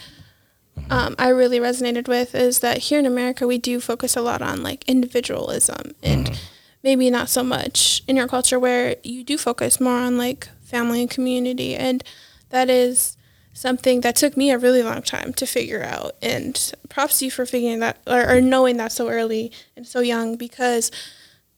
Mm-hmm. 0.83 0.91
um, 0.91 1.15
I 1.17 1.29
really 1.29 1.59
resonated 1.59 2.07
with 2.07 2.35
is 2.35 2.59
that 2.59 2.77
here 2.79 2.99
in 2.99 3.05
America 3.05 3.47
we 3.47 3.57
do 3.57 3.79
focus 3.79 4.15
a 4.15 4.21
lot 4.21 4.41
on 4.41 4.63
like 4.63 4.83
individualism 4.87 5.95
and 6.03 6.27
mm-hmm. 6.27 6.35
maybe 6.83 7.09
not 7.09 7.29
so 7.29 7.43
much 7.43 8.03
in 8.07 8.15
your 8.15 8.27
culture 8.27 8.59
where 8.59 8.95
you 9.03 9.23
do 9.23 9.37
focus 9.37 9.79
more 9.79 9.97
on 9.97 10.17
like 10.17 10.49
family 10.71 11.01
and 11.01 11.09
community. 11.09 11.75
And 11.75 12.03
that 12.49 12.69
is 12.69 13.17
something 13.53 14.01
that 14.01 14.15
took 14.15 14.37
me 14.37 14.49
a 14.49 14.57
really 14.57 14.81
long 14.81 15.01
time 15.01 15.33
to 15.33 15.45
figure 15.45 15.83
out. 15.83 16.15
And 16.21 16.73
props 16.89 17.19
to 17.19 17.25
you 17.25 17.31
for 17.31 17.45
figuring 17.45 17.79
that 17.79 17.97
or, 18.07 18.37
or 18.37 18.41
knowing 18.41 18.77
that 18.77 18.91
so 18.91 19.09
early 19.09 19.51
and 19.75 19.85
so 19.85 19.99
young 19.99 20.37
because 20.37 20.89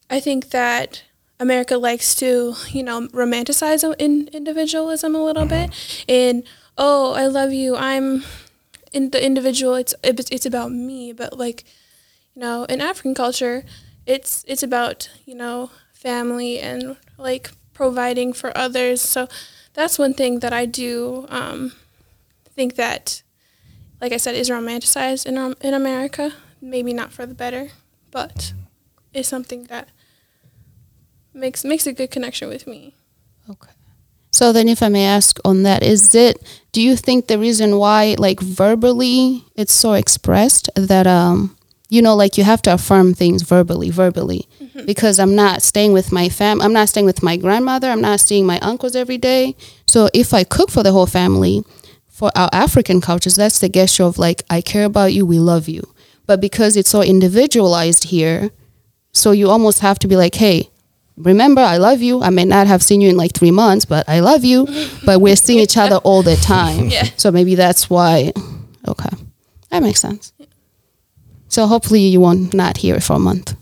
I 0.10 0.20
think 0.20 0.50
that 0.50 1.04
America 1.40 1.78
likes 1.78 2.16
to, 2.16 2.56
you 2.70 2.84
know, 2.84 3.08
romanticize 3.10 3.84
in 4.00 4.30
individualism 4.34 5.16
a 5.16 5.24
little 5.24 5.46
mm-hmm. 5.46 5.72
bit. 5.72 6.06
And 6.10 6.44
oh, 6.78 7.14
I 7.14 7.28
love 7.28 7.54
you. 7.54 7.76
I'm 7.76 8.24
in 8.94 9.10
the 9.10 9.24
individual. 9.24 9.76
It's 9.76 9.96
it's 10.04 10.30
it's 10.32 10.46
about 10.46 10.72
me. 10.72 11.14
But 11.14 11.38
like, 11.38 11.64
you 12.36 12.42
know, 12.42 12.66
in 12.66 12.82
African 12.82 13.14
culture, 13.16 13.64
it's 14.06 14.44
it's 14.48 14.64
about 14.64 15.10
you 15.26 15.36
know 15.36 15.72
family 15.94 16.60
and 16.60 16.98
like 17.18 17.52
providing 17.74 18.34
for 18.34 18.56
others. 18.58 19.02
So 19.02 19.28
that's 19.74 19.98
one 20.00 20.14
thing 20.14 20.40
that 20.40 20.54
I 20.54 20.66
do 20.66 21.26
um, 21.30 21.72
think 22.56 22.76
that, 22.76 23.24
like 24.02 24.12
I 24.14 24.18
said, 24.18 24.36
is 24.36 24.50
romanticized 24.50 25.26
in 25.26 25.38
Am- 25.38 25.56
in 25.62 25.74
America. 25.74 26.34
Maybe 26.62 26.94
not 26.94 27.12
for 27.12 27.26
the 27.26 27.34
better, 27.36 27.70
but 28.12 28.54
is 29.14 29.28
something 29.28 29.66
that 29.66 29.90
makes 31.34 31.66
makes 31.66 31.88
a 31.88 31.94
good 31.94 32.12
connection 32.12 32.48
with 32.50 32.68
me. 32.68 32.94
Okay. 33.50 33.72
So 34.34 34.52
then, 34.52 34.68
if 34.68 34.84
I 34.84 34.90
may 34.90 35.06
ask 35.06 35.40
on 35.46 35.64
that, 35.64 35.84
is 35.84 36.14
it? 36.16 36.42
Do 36.74 36.82
you 36.82 36.96
think 36.98 37.28
the 37.28 37.38
reason 37.38 37.78
why, 37.78 38.16
like 38.18 38.42
verbally, 38.42 39.46
it's 39.56 39.72
so 39.72 39.94
expressed 39.94 40.70
that 40.76 41.06
um, 41.06 41.56
you 41.94 42.02
know, 42.02 42.16
like 42.16 42.40
you 42.40 42.44
have 42.44 42.64
to 42.64 42.74
affirm 42.74 43.14
things 43.14 43.44
verbally, 43.44 43.92
verbally, 43.92 44.48
because 44.86 45.20
I'm 45.20 45.36
not 45.36 45.62
staying 45.62 45.94
with 45.94 46.12
my 46.12 46.28
fam, 46.28 46.60
I'm 46.60 46.74
not 46.74 46.90
staying 46.90 47.06
with 47.06 47.22
my 47.22 47.38
grandmother, 47.38 47.88
I'm 47.88 48.02
not 48.02 48.20
seeing 48.20 48.48
my 48.48 48.58
uncles 48.62 48.96
every 48.96 49.20
day. 49.20 49.56
So 49.86 50.10
if 50.12 50.34
I 50.34 50.44
cook 50.44 50.72
for 50.72 50.82
the 50.82 50.92
whole 50.92 51.06
family, 51.06 51.64
for 52.08 52.32
our 52.36 52.50
African 52.52 53.00
cultures, 53.00 53.36
that's 53.36 53.60
the 53.60 53.70
gesture 53.70 54.06
of 54.06 54.18
like, 54.18 54.42
I 54.50 54.60
care 54.60 54.86
about 54.86 55.14
you, 55.14 55.24
we 55.24 55.38
love 55.38 55.70
you. 55.70 55.84
But 56.26 56.42
because 56.42 56.76
it's 56.76 56.90
so 56.90 57.04
individualized 57.04 58.06
here, 58.06 58.50
so 59.12 59.30
you 59.30 59.52
almost 59.52 59.82
have 59.82 60.00
to 60.00 60.08
be 60.08 60.16
like, 60.16 60.34
hey, 60.34 60.72
remember, 61.18 61.62
I 61.62 61.78
love 61.78 62.02
you. 62.02 62.22
I 62.22 62.30
may 62.30 62.46
not 62.46 62.68
have 62.68 62.82
seen 62.84 63.02
you 63.02 63.10
in 63.10 63.18
like 63.18 63.34
three 63.34 63.52
months, 63.52 63.86
but 63.86 64.08
I 64.08 64.20
love 64.20 64.44
you. 64.44 64.68
but 65.06 65.20
we're 65.22 65.36
seeing 65.36 65.60
each 65.60 65.78
other 65.78 65.98
all 65.98 66.24
the 66.24 66.36
time. 66.38 66.90
Yeah. 66.90 67.04
So 67.18 67.32
maybe 67.32 67.56
that's 67.56 67.90
why. 67.90 68.32
Okay. 68.88 69.10
That 69.70 69.82
makes 69.84 70.00
sense. 70.02 70.34
So 71.48 71.68
hopefully 71.68 72.02
you 72.02 72.20
won't 72.20 72.54
not 72.54 72.78
hear 72.78 72.96
it 72.96 73.04
for 73.04 73.14
a 73.16 73.20
month. 73.20 73.56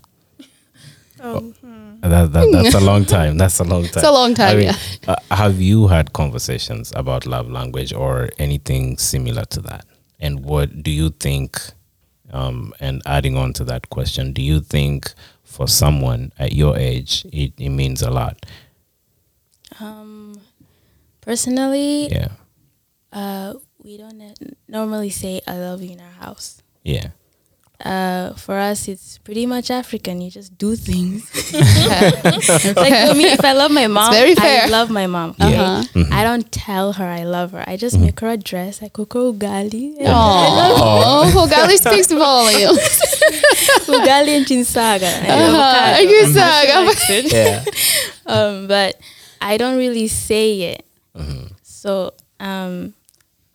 Oh, 1.24 1.54
That, 2.02 2.32
that, 2.34 2.50
that's 2.52 2.74
a 2.74 2.80
long 2.80 3.06
time. 3.06 3.38
That's 3.38 3.60
a 3.60 3.64
long 3.64 3.84
time. 3.84 3.92
It's 3.98 4.04
a 4.08 4.12
long 4.12 4.34
time, 4.34 4.60
yeah. 4.60 4.76
uh, 5.08 5.16
have 5.30 5.62
you 5.62 5.88
had 5.88 6.14
conversations 6.14 6.92
about 6.96 7.28
love 7.28 7.48
language 7.52 7.94
or 7.94 8.30
anything 8.40 8.98
similar 8.98 9.46
to 9.46 9.62
that? 9.62 9.86
And 10.20 10.44
what 10.44 10.82
do 10.82 10.90
you 10.90 11.10
think? 11.12 11.60
Um, 12.34 12.74
and 12.80 13.02
adding 13.06 13.36
on 13.38 13.54
to 13.54 13.64
that 13.66 13.90
question, 13.90 14.32
do 14.34 14.42
you 14.42 14.62
think 14.62 15.14
for 15.52 15.68
someone 15.68 16.32
at 16.40 16.54
your 16.54 16.78
age 16.80 17.26
it, 17.34 17.52
it 17.60 17.70
means 17.70 18.02
a 18.02 18.10
lot? 18.10 18.40
Um, 19.80 20.40
personally, 21.22 22.08
Yeah, 22.10 22.30
uh, 23.12 23.56
we 23.84 23.98
don't 23.98 24.22
normally 24.68 25.10
say 25.10 25.42
"I 25.48 25.58
love 25.60 25.82
you" 25.84 25.92
in 25.92 26.00
our 26.02 26.16
house. 26.24 26.62
yeah, 26.84 27.12
Uh, 27.86 28.34
for 28.36 28.58
us, 28.58 28.88
it's 28.88 29.18
pretty 29.20 29.46
much 29.46 29.72
African. 29.72 30.22
You 30.22 30.30
just 30.30 30.58
do 30.58 30.76
things. 30.76 31.26
like 31.54 33.10
for 33.10 33.16
me, 33.16 33.26
if 33.32 33.44
I 33.44 33.54
love 33.54 33.72
my 33.72 33.88
mom, 33.88 34.14
very. 34.14 34.36
I 34.38 34.68
love 34.68 34.90
my 34.90 35.08
mom. 35.08 35.36
Yeah. 35.40 35.46
Okay? 35.48 36.02
Uh-huh. 36.02 36.10
I 36.12 36.24
don't 36.24 36.52
tell 36.52 36.94
her 36.94 37.06
I 37.06 37.24
love 37.24 37.52
her. 37.54 37.64
I 37.68 37.78
just 37.78 37.98
make 37.98 38.20
her 38.20 38.30
a 38.30 38.38
dress. 38.38 38.82
I 38.82 38.90
cook 38.90 39.14
her 39.14 39.20
ugali. 39.20 39.96
Oh, 40.06 41.32
Ugali 41.36 41.78
speaks 41.78 42.12
volumes. 42.12 42.80
ugali 43.88 44.38
and 44.38 44.46
chinsaga. 44.46 45.10
Uh-huh. 45.28 45.98
Chinsaga. 46.02 47.32
yeah. 47.32 47.64
um, 48.26 48.68
but 48.68 49.00
I 49.42 49.58
don't 49.58 49.78
really 49.78 50.08
say 50.08 50.62
it. 50.74 50.86
So, 51.64 52.14
um, 52.40 52.94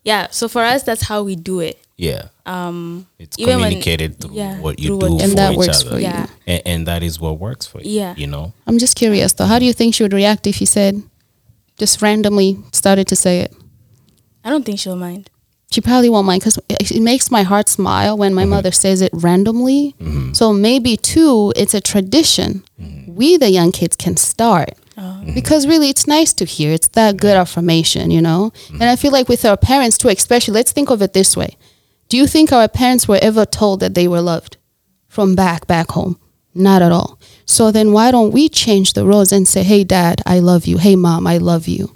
yeah. 0.02 0.28
So 0.30 0.48
for 0.48 0.62
us, 0.62 0.82
that's 0.82 1.02
how 1.02 1.22
we 1.22 1.36
do 1.36 1.60
it. 1.60 1.78
Yeah, 1.96 2.28
Um, 2.44 3.06
it's 3.18 3.38
Even 3.38 3.56
when- 3.56 3.64
communicated 3.64 4.20
through 4.20 4.34
yeah, 4.34 4.60
what 4.60 4.78
you 4.78 4.88
through 4.88 4.98
do 5.00 5.06
what- 5.14 5.20
for 5.20 5.28
And 5.28 5.38
that 5.38 5.52
each 5.52 5.58
works 5.58 5.80
other. 5.80 5.90
for 5.90 5.96
you. 5.96 6.02
Yeah. 6.02 6.26
and, 6.46 6.62
and 6.66 6.86
that 6.86 7.02
is 7.02 7.18
what 7.18 7.38
works 7.40 7.66
for 7.66 7.80
you. 7.80 7.90
Yeah. 7.90 8.14
you 8.16 8.26
know. 8.26 8.52
I'm 8.66 8.78
just 8.78 8.96
curious 8.96 9.32
though. 9.32 9.46
How 9.46 9.58
do 9.58 9.64
you 9.64 9.72
think 9.72 9.94
she 9.94 10.02
would 10.02 10.12
react 10.12 10.46
if 10.46 10.60
you 10.60 10.66
said, 10.66 11.02
just 11.78 12.02
randomly 12.02 12.58
started 12.72 13.06
to 13.08 13.16
say 13.16 13.40
it? 13.40 13.54
I 14.44 14.50
don't 14.50 14.64
think 14.64 14.78
she'll 14.78 14.96
mind. 14.96 15.30
She 15.70 15.80
probably 15.80 16.08
won't 16.08 16.26
mind 16.26 16.42
because 16.42 16.58
it 16.68 17.00
makes 17.00 17.30
my 17.30 17.42
heart 17.42 17.68
smile 17.68 18.16
when 18.16 18.32
my 18.32 18.42
mm-hmm. 18.42 18.50
mother 18.50 18.70
says 18.70 19.00
it 19.00 19.10
randomly. 19.12 19.94
Mm-hmm. 20.00 20.32
So 20.32 20.52
maybe 20.52 20.96
too, 20.96 21.52
it's 21.56 21.74
a 21.74 21.80
tradition. 21.80 22.62
Mm-hmm. 22.80 23.14
We, 23.14 23.36
the 23.36 23.50
young 23.50 23.72
kids, 23.72 23.96
can 23.96 24.16
start 24.16 24.74
oh. 24.96 25.24
because 25.34 25.66
really 25.66 25.88
it's 25.88 26.06
nice 26.06 26.32
to 26.34 26.44
hear. 26.44 26.72
It's 26.72 26.88
that 26.88 27.16
good 27.16 27.36
affirmation, 27.36 28.10
you 28.10 28.20
know? 28.20 28.52
And 28.70 28.84
I 28.84 28.96
feel 28.96 29.10
like 29.10 29.28
with 29.28 29.44
our 29.44 29.56
parents 29.56 29.98
too, 29.98 30.08
especially, 30.08 30.54
let's 30.54 30.72
think 30.72 30.90
of 30.90 31.02
it 31.02 31.14
this 31.14 31.36
way. 31.36 31.56
Do 32.08 32.16
you 32.16 32.26
think 32.26 32.52
our 32.52 32.68
parents 32.68 33.08
were 33.08 33.18
ever 33.20 33.44
told 33.44 33.80
that 33.80 33.94
they 33.94 34.06
were 34.08 34.20
loved 34.20 34.56
from 35.08 35.34
back, 35.34 35.66
back 35.66 35.90
home? 35.90 36.18
Not 36.54 36.82
at 36.82 36.92
all. 36.92 37.18
So 37.44 37.70
then 37.70 37.92
why 37.92 38.10
don't 38.10 38.32
we 38.32 38.48
change 38.48 38.94
the 38.94 39.04
roles 39.04 39.32
and 39.32 39.46
say, 39.46 39.62
hey, 39.62 39.84
dad, 39.84 40.22
I 40.24 40.38
love 40.38 40.66
you. 40.66 40.78
Hey, 40.78 40.96
mom, 40.96 41.26
I 41.26 41.38
love 41.38 41.68
you. 41.68 41.94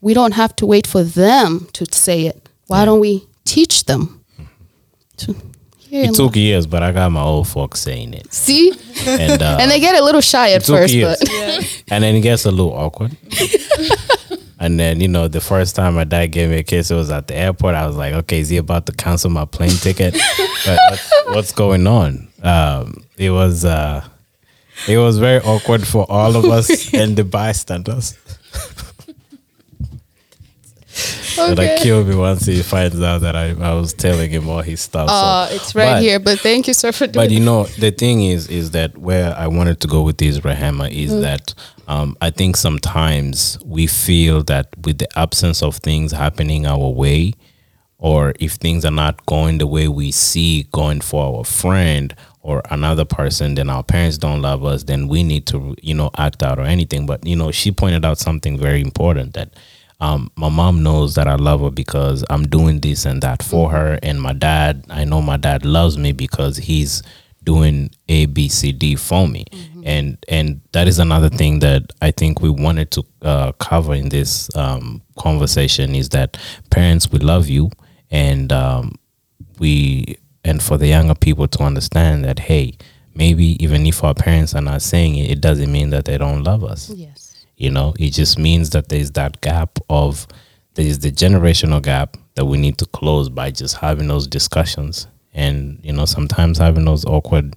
We 0.00 0.14
don't 0.14 0.34
have 0.34 0.54
to 0.56 0.66
wait 0.66 0.86
for 0.86 1.02
them 1.02 1.68
to 1.72 1.86
say 1.90 2.26
it. 2.26 2.48
Why 2.66 2.84
don't 2.84 3.00
we 3.00 3.26
teach 3.44 3.86
them? 3.86 4.22
To 5.18 5.34
hear 5.78 6.02
It 6.04 6.08
and 6.08 6.16
took 6.16 6.36
years, 6.36 6.66
but 6.66 6.82
I 6.82 6.92
got 6.92 7.10
my 7.10 7.22
old 7.22 7.48
folks 7.48 7.80
saying 7.80 8.14
it, 8.14 8.32
see, 8.32 8.72
and 9.06 9.42
uh, 9.42 9.56
and 9.60 9.70
they 9.70 9.80
get 9.80 9.98
a 9.98 10.04
little 10.04 10.20
shy 10.20 10.50
at 10.52 10.62
it 10.62 10.66
took 10.66 10.76
first, 10.76 10.94
years. 10.94 11.18
but 11.18 11.82
and 11.90 12.04
then 12.04 12.14
it 12.14 12.20
gets 12.20 12.44
a 12.44 12.50
little 12.50 12.72
awkward. 12.72 13.16
and 14.58 14.78
then 14.78 15.00
you 15.00 15.08
know, 15.08 15.28
the 15.28 15.40
first 15.40 15.76
time 15.76 15.94
my 15.94 16.04
dad 16.04 16.26
gave 16.26 16.50
me 16.50 16.58
a 16.58 16.62
kiss, 16.62 16.90
it 16.90 16.94
was 16.94 17.10
at 17.10 17.26
the 17.26 17.34
airport. 17.34 17.74
I 17.74 17.86
was 17.86 17.96
like, 17.96 18.14
okay, 18.14 18.40
is 18.40 18.48
he 18.48 18.56
about 18.56 18.86
to 18.86 18.92
cancel 18.92 19.30
my 19.30 19.44
plane 19.44 19.70
ticket? 19.70 20.16
But 20.66 20.78
what's, 20.90 21.12
what's 21.26 21.52
going 21.52 21.86
on? 21.86 22.28
Um, 22.42 23.04
it 23.16 23.30
was 23.30 23.64
uh, 23.64 24.04
it 24.88 24.98
was 24.98 25.18
very 25.18 25.40
awkward 25.40 25.86
for 25.86 26.04
all 26.10 26.36
of 26.36 26.44
us 26.44 26.92
and 27.00 27.16
the 27.16 27.24
bystanders. 27.24 28.16
Okay. 31.38 31.74
it 31.76 31.82
killed 31.82 32.06
me 32.08 32.14
once 32.16 32.46
he 32.46 32.62
finds 32.62 33.00
out 33.00 33.20
that 33.22 33.36
I, 33.36 33.50
I 33.60 33.74
was 33.74 33.92
telling 33.94 34.30
him 34.30 34.48
all 34.48 34.60
his 34.62 34.80
stuff. 34.80 35.08
so- 35.08 35.14
uh, 35.14 35.48
it's 35.50 35.74
right 35.74 35.94
But- 35.94 36.02
here. 36.02 36.18
But 36.18 36.40
thank 36.40 36.66
you, 36.68 36.74
sir, 36.74 36.92
for 36.92 37.06
doing. 37.06 37.26
but 37.26 37.30
you 37.30 37.40
know, 37.40 37.64
the 37.78 37.90
thing 37.90 38.22
is, 38.24 38.48
is 38.48 38.72
that 38.72 38.96
where 38.98 39.34
I 39.36 39.46
wanted 39.46 39.80
to 39.80 39.86
go 39.88 40.02
with 40.02 40.18
this, 40.18 40.38
Rehema, 40.40 40.90
is 40.90 41.12
Mm. 41.12 41.20
that 41.22 41.54
um, 41.86 42.16
I 42.20 42.30
think 42.30 42.56
sometimes 42.56 43.58
we 43.64 43.86
feel 43.86 44.42
that 44.44 44.68
with 44.84 44.98
the 44.98 45.08
absence 45.18 45.62
of 45.62 45.76
things 45.76 46.12
happening 46.12 46.66
our 46.66 46.88
way, 46.90 47.32
or 47.98 48.32
if 48.38 48.52
things 48.52 48.84
are 48.84 48.90
not 48.92 49.24
going 49.26 49.58
the 49.58 49.66
way 49.66 49.88
we 49.88 50.12
see 50.12 50.66
going 50.70 51.00
for 51.00 51.36
our 51.38 51.44
friend 51.44 52.14
or 52.42 52.62
another 52.70 53.04
person, 53.04 53.54
then 53.56 53.68
our 53.68 53.82
parents 53.82 54.18
don't 54.18 54.40
love 54.40 54.64
us, 54.64 54.84
then 54.84 55.08
we 55.08 55.22
need 55.22 55.46
to, 55.46 55.74
you 55.82 55.94
know, 55.94 56.10
act 56.16 56.42
out 56.42 56.58
or 56.58 56.62
anything. 56.62 57.06
But, 57.06 57.26
you 57.26 57.34
know, 57.34 57.50
she 57.50 57.72
pointed 57.72 58.04
out 58.04 58.18
something 58.18 58.56
very 58.58 58.80
important 58.80 59.34
that 59.34 59.50
um, 60.00 60.30
my 60.36 60.48
mom 60.48 60.82
knows 60.82 61.14
that 61.16 61.26
I 61.26 61.34
love 61.34 61.60
her 61.60 61.70
because 61.70 62.24
I'm 62.30 62.46
doing 62.46 62.80
this 62.80 63.04
and 63.04 63.20
that 63.22 63.42
for 63.42 63.70
her. 63.70 63.98
And 64.02 64.20
my 64.20 64.32
dad, 64.32 64.84
I 64.88 65.04
know 65.04 65.20
my 65.20 65.36
dad 65.36 65.64
loves 65.64 65.98
me 65.98 66.12
because 66.12 66.56
he's 66.56 67.02
doing 67.42 67.90
A, 68.08 68.26
B, 68.26 68.48
C, 68.48 68.72
D 68.72 68.94
for 68.94 69.26
me. 69.26 69.44
And 69.84 70.18
and 70.28 70.60
that 70.72 70.86
is 70.86 70.98
another 70.98 71.30
thing 71.30 71.60
that 71.60 71.92
I 72.02 72.10
think 72.10 72.40
we 72.42 72.50
wanted 72.50 72.90
to 72.92 73.04
uh, 73.22 73.52
cover 73.52 73.94
in 73.94 74.08
this 74.10 74.54
um, 74.56 75.00
conversation 75.18 75.94
is 75.94 76.10
that 76.10 76.36
parents, 76.70 77.10
we 77.10 77.18
love 77.20 77.48
you, 77.48 77.70
and 78.10 78.52
um, 78.52 78.96
we 79.58 80.16
and 80.44 80.62
for 80.62 80.76
the 80.76 80.88
younger 80.88 81.14
people 81.14 81.48
to 81.48 81.62
understand 81.62 82.24
that 82.24 82.38
hey, 82.38 82.76
maybe 83.14 83.62
even 83.64 83.86
if 83.86 84.04
our 84.04 84.14
parents 84.14 84.54
are 84.54 84.60
not 84.60 84.82
saying 84.82 85.16
it, 85.16 85.30
it 85.30 85.40
doesn't 85.40 85.72
mean 85.72 85.90
that 85.90 86.04
they 86.04 86.18
don't 86.18 86.44
love 86.44 86.62
us. 86.64 86.90
yes. 86.90 87.27
You 87.58 87.70
know, 87.70 87.92
it 87.98 88.10
just 88.10 88.38
means 88.38 88.70
that 88.70 88.88
there's 88.88 89.10
that 89.12 89.40
gap 89.40 89.78
of 89.90 90.26
there's 90.74 91.00
the 91.00 91.10
generational 91.10 91.82
gap 91.82 92.16
that 92.36 92.44
we 92.44 92.56
need 92.56 92.78
to 92.78 92.86
close 92.86 93.28
by 93.28 93.50
just 93.50 93.76
having 93.78 94.06
those 94.06 94.28
discussions. 94.28 95.08
And, 95.34 95.80
you 95.82 95.92
know, 95.92 96.04
sometimes 96.04 96.58
having 96.58 96.84
those 96.84 97.04
awkward 97.04 97.56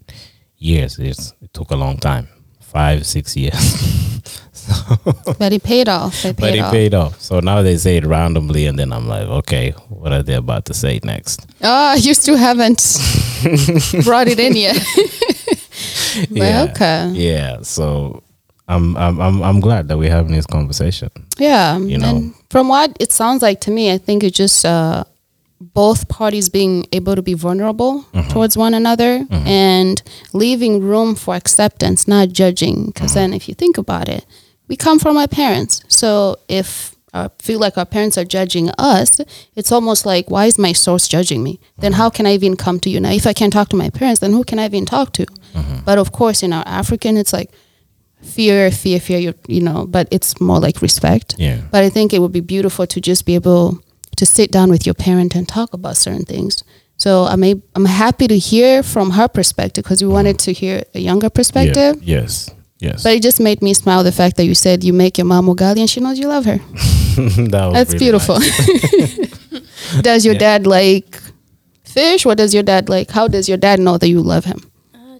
years, 0.57 0.97
it's, 0.97 1.33
it 1.41 1.53
took 1.53 1.69
a 1.69 1.75
long 1.75 1.97
time 1.97 2.27
five, 2.59 3.05
six 3.05 3.37
years. 3.37 3.99
But 5.39 5.53
it 5.53 5.63
paid 5.63 5.89
off. 5.89 6.23
It 6.23 6.37
paid 6.37 6.41
but 6.41 6.55
it 6.55 6.59
off. 6.59 6.71
paid 6.71 6.93
off. 6.93 7.19
So 7.21 7.39
now 7.39 7.63
they 7.63 7.77
say 7.77 7.97
it 7.97 8.05
randomly, 8.05 8.67
and 8.67 8.77
then 8.77 8.93
I'm 8.93 9.07
like, 9.07 9.23
okay, 9.23 9.71
what 9.89 10.11
are 10.11 10.21
they 10.21 10.35
about 10.35 10.65
to 10.65 10.73
say 10.75 10.99
next? 11.03 11.47
Ah, 11.63 11.95
you 11.95 12.13
still 12.13 12.37
haven't 12.37 12.77
brought 14.03 14.27
it 14.27 14.39
in 14.39 14.55
yet. 14.55 14.77
Yeah. 16.29 16.67
okay. 16.69 17.07
Yeah. 17.13 17.61
So 17.61 18.21
I'm, 18.71 18.95
I'm, 18.97 19.19
I'm, 19.21 19.43
I'm 19.43 19.59
glad 19.59 19.87
that 19.89 19.97
we're 19.97 20.09
having 20.19 20.33
this 20.33 20.45
conversation. 20.47 21.09
Yeah. 21.37 21.77
You 21.77 21.97
know. 21.97 22.33
From 22.49 22.67
what 22.67 22.95
it 22.99 23.11
sounds 23.11 23.41
like 23.41 23.59
to 23.61 23.71
me, 23.71 23.91
I 23.93 23.97
think 23.97 24.23
it's 24.23 24.37
just 24.37 24.65
uh, 24.65 25.03
both 25.59 26.07
parties 26.07 26.49
being 26.49 26.85
able 26.91 27.15
to 27.15 27.21
be 27.21 27.33
vulnerable 27.35 27.93
Mm-hmm. 28.13 28.29
towards 28.33 28.57
one 28.57 28.73
another 28.73 29.25
and 29.29 30.01
leaving 30.33 30.81
room 30.81 31.15
for 31.15 31.35
acceptance, 31.35 32.07
not 32.07 32.29
judging. 32.29 32.77
Because 32.87 33.11
Mm-hmm. 33.11 33.31
then, 33.31 33.33
if 33.33 33.47
you 33.47 33.53
think 33.55 33.77
about 33.77 34.07
it, 34.09 34.25
we 34.67 34.75
come 34.75 34.99
from 34.99 35.17
our 35.17 35.27
parents. 35.27 35.81
So 35.87 36.37
if 36.47 36.95
I 37.13 37.29
feel 37.39 37.59
like 37.59 37.77
our 37.77 37.85
parents 37.85 38.17
are 38.17 38.23
judging 38.37 38.69
us, 38.77 39.19
it's 39.55 39.71
almost 39.71 40.05
like, 40.05 40.29
why 40.31 40.45
is 40.45 40.57
my 40.57 40.71
source 40.73 41.07
judging 41.09 41.43
me? 41.43 41.59
Then 41.79 41.93
how 41.93 42.09
can 42.09 42.25
I 42.25 42.33
even 42.33 42.55
come 42.55 42.79
to 42.79 42.89
you? 42.89 42.99
Now, 43.01 43.11
if 43.11 43.27
I 43.27 43.33
can't 43.33 43.51
talk 43.53 43.67
to 43.69 43.75
my 43.75 43.89
parents, 43.89 44.19
then 44.21 44.31
who 44.31 44.43
can 44.45 44.59
I 44.59 44.65
even 44.65 44.85
talk 44.85 45.11
to? 45.13 45.25
Mm-hmm. 45.25 45.83
But 45.85 45.97
of 45.97 46.11
course, 46.13 46.41
in 46.41 46.53
our 46.53 46.63
African, 46.65 47.17
it's 47.17 47.33
like 47.33 47.51
fear, 48.23 48.71
fear, 48.71 48.99
fear, 48.99 49.19
you, 49.19 49.33
you 49.47 49.61
know, 49.61 49.85
but 49.87 50.07
it's 50.11 50.39
more 50.39 50.59
like 50.59 50.81
respect. 50.81 51.35
Yeah. 51.37 51.61
But 51.71 51.83
I 51.83 51.89
think 51.89 52.13
it 52.13 52.19
would 52.19 52.31
be 52.31 52.39
beautiful 52.39 52.87
to 52.87 53.01
just 53.01 53.25
be 53.25 53.35
able 53.35 53.79
to 54.17 54.25
sit 54.25 54.51
down 54.51 54.69
with 54.69 54.85
your 54.85 54.93
parent 54.93 55.35
and 55.35 55.47
talk 55.47 55.73
about 55.73 55.97
certain 55.97 56.25
things. 56.25 56.63
So 56.97 57.23
I'm 57.25 57.43
a, 57.43 57.55
I'm 57.75 57.85
happy 57.85 58.27
to 58.27 58.37
hear 58.37 58.83
from 58.83 59.11
her 59.11 59.27
perspective 59.27 59.83
because 59.83 60.01
we 60.01 60.05
mm-hmm. 60.05 60.13
wanted 60.13 60.39
to 60.39 60.53
hear 60.53 60.83
a 60.93 60.99
younger 60.99 61.29
perspective. 61.29 61.97
Yeah. 62.01 62.21
Yes. 62.21 62.49
Yes. 62.79 63.03
But 63.03 63.13
it 63.13 63.23
just 63.23 63.39
made 63.39 63.61
me 63.61 63.73
smile 63.73 64.03
the 64.03 64.11
fact 64.11 64.37
that 64.37 64.45
you 64.45 64.55
said 64.55 64.83
you 64.83 64.93
make 64.93 65.17
your 65.17 65.25
mom 65.25 65.45
ugali 65.45 65.79
and 65.79 65.89
she 65.89 65.99
knows 65.99 66.17
you 66.17 66.27
love 66.27 66.45
her. 66.45 66.57
that 66.57 67.65
was 67.65 67.73
That's 67.73 67.93
really 67.93 67.99
beautiful. 67.99 68.39
nice. 68.39 70.01
does 70.01 70.25
your 70.25 70.33
Yeah. 70.33 70.39
dad 70.39 70.67
like 70.67 71.19
fish? 71.83 72.25
What 72.25 72.37
does 72.37 72.53
your 72.53 72.63
dad 72.63 72.89
like? 72.89 73.11
How 73.11 73.27
does 73.27 73.47
your 73.47 73.57
dad 73.57 73.79
know 73.79 73.97
that 73.97 74.07
you 74.07 74.21
love 74.21 74.45
him? 74.45 74.70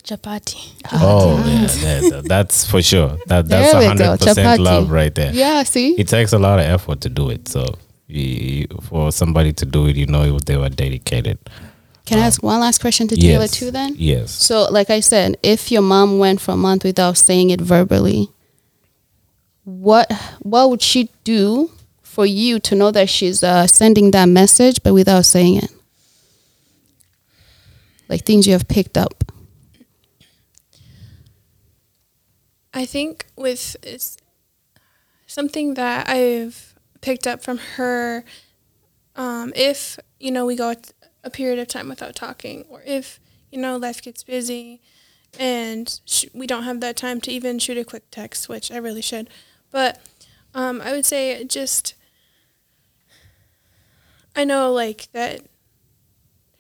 Chapati. 0.01 0.73
Oh, 0.93 1.43
yeah, 1.45 2.01
yeah, 2.01 2.21
that's 2.23 2.69
for 2.69 2.81
sure. 2.81 3.17
That 3.27 3.47
that's 3.47 3.71
There 3.71 3.79
we 3.79 3.97
go, 3.97 4.05
hundred 4.05 4.19
percent 4.19 4.61
love 4.61 4.91
right 4.91 5.13
there. 5.13 5.33
Yeah, 5.33 5.63
see? 5.63 5.95
It 5.99 6.07
takes 6.07 6.33
a 6.33 6.39
lot 6.39 6.59
of 6.59 6.65
effort 6.65 7.01
to 7.01 7.09
do 7.09 7.29
it. 7.29 7.47
So 7.47 7.65
you, 8.07 8.67
for 8.83 9.11
somebody 9.11 9.53
to 9.53 9.65
do 9.65 9.87
it, 9.87 9.95
you 9.95 10.07
know, 10.07 10.39
they 10.39 10.57
were 10.57 10.69
dedicated. 10.69 11.37
Can 12.05 12.19
I 12.19 12.25
ask 12.25 12.43
one 12.43 12.59
last 12.59 12.81
question 12.81 13.07
to 13.07 13.15
Taylor 13.15 13.43
yes. 13.43 13.51
too 13.51 13.71
then? 13.71 13.95
Yes. 13.95 14.31
So, 14.31 14.67
like 14.69 14.89
I 14.89 14.99
said, 14.99 15.37
if 15.43 15.71
your 15.71 15.81
mom 15.81 16.19
went 16.19 16.41
for 16.41 16.51
a 16.51 16.57
month 16.57 16.83
without 16.83 17.17
saying 17.17 17.51
it 17.51 17.61
verbally, 17.61 18.27
what 19.63 20.11
what 20.39 20.69
would 20.69 20.81
she 20.81 21.09
do 21.23 21.71
for 22.01 22.25
you 22.25 22.59
to 22.59 22.75
know 22.75 22.91
that 22.91 23.07
she's 23.09 23.43
uh, 23.43 23.67
sending 23.67 24.11
that 24.11 24.25
message, 24.25 24.83
but 24.83 24.93
without 24.93 25.25
saying 25.25 25.57
it? 25.57 25.71
Like 28.09 28.25
things 28.25 28.45
you 28.45 28.53
have 28.53 28.67
picked 28.67 28.97
up. 28.97 29.31
I 32.73 32.86
think 32.86 33.25
with 33.36 33.75
something 35.27 35.73
that 35.75 36.10
I've 36.10 36.75
picked 37.01 37.27
up 37.27 37.43
from 37.43 37.57
her, 37.57 38.23
um, 39.15 39.51
if 39.55 39.99
you 40.19 40.31
know 40.31 40.45
we 40.45 40.55
go 40.55 40.73
a 41.23 41.29
period 41.29 41.60
of 41.60 41.67
time 41.67 41.89
without 41.89 42.15
talking, 42.15 42.65
or 42.69 42.81
if 42.86 43.19
you 43.51 43.60
know 43.60 43.77
life 43.77 44.01
gets 44.01 44.23
busy 44.23 44.81
and 45.39 45.99
sh- 46.05 46.25
we 46.34 46.47
don't 46.47 46.63
have 46.63 46.79
that 46.81 46.97
time 46.97 47.21
to 47.21 47.31
even 47.31 47.60
shoot 47.60 47.77
a 47.77 47.86
quick 47.86 48.03
text, 48.12 48.49
which 48.49 48.71
I 48.71 48.77
really 48.77 49.01
should. 49.01 49.29
But 49.71 49.99
um, 50.53 50.81
I 50.81 50.91
would 50.91 51.05
say 51.05 51.43
just 51.43 51.95
I 54.36 54.43
know 54.43 54.71
like 54.71 55.12
that 55.12 55.41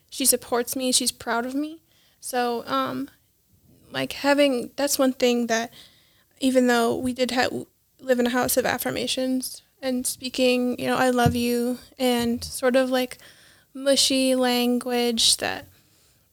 she 0.09 0.25
supports 0.25 0.75
me, 0.75 0.91
she's 0.91 1.11
proud 1.11 1.45
of 1.45 1.55
me. 1.55 1.81
So 2.19 2.63
um, 2.67 3.09
like 3.91 4.13
having 4.13 4.71
that's 4.75 4.99
one 4.99 5.13
thing 5.13 5.47
that 5.47 5.71
even 6.41 6.67
though 6.67 6.95
we 6.95 7.13
did 7.13 7.31
live 7.99 8.19
in 8.19 8.27
a 8.27 8.31
house 8.31 8.57
of 8.57 8.65
affirmations 8.65 9.61
and 9.81 10.05
speaking, 10.05 10.77
you 10.79 10.87
know, 10.87 10.97
I 10.97 11.09
love 11.09 11.35
you 11.35 11.77
and 11.97 12.43
sort 12.43 12.75
of 12.75 12.89
like 12.89 13.17
mushy 13.73 14.35
language 14.35 15.37
that 15.37 15.65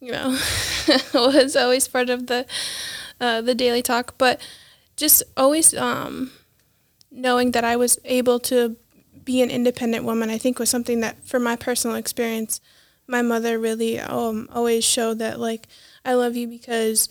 you 0.00 0.10
know 0.10 0.30
was 1.14 1.54
always 1.54 1.86
part 1.86 2.10
of 2.10 2.26
the 2.26 2.46
uh, 3.20 3.40
the 3.40 3.54
daily 3.54 3.82
talk, 3.82 4.16
but 4.18 4.40
just 4.96 5.22
always 5.36 5.74
um, 5.74 6.30
knowing 7.10 7.52
that 7.52 7.64
I 7.64 7.76
was 7.76 7.98
able 8.04 8.38
to 8.40 8.76
be 9.24 9.42
an 9.42 9.50
independent 9.50 10.04
woman, 10.04 10.30
I 10.30 10.38
think 10.38 10.58
was 10.58 10.70
something 10.70 11.00
that, 11.00 11.22
for 11.24 11.38
my 11.38 11.56
personal 11.56 11.96
experience, 11.96 12.60
my 13.06 13.22
mother 13.22 13.58
really 13.58 13.98
um, 13.98 14.48
always 14.52 14.84
showed 14.84 15.18
that 15.18 15.40
like 15.40 15.66
I 16.04 16.14
love 16.14 16.36
you 16.36 16.46
because 16.46 17.08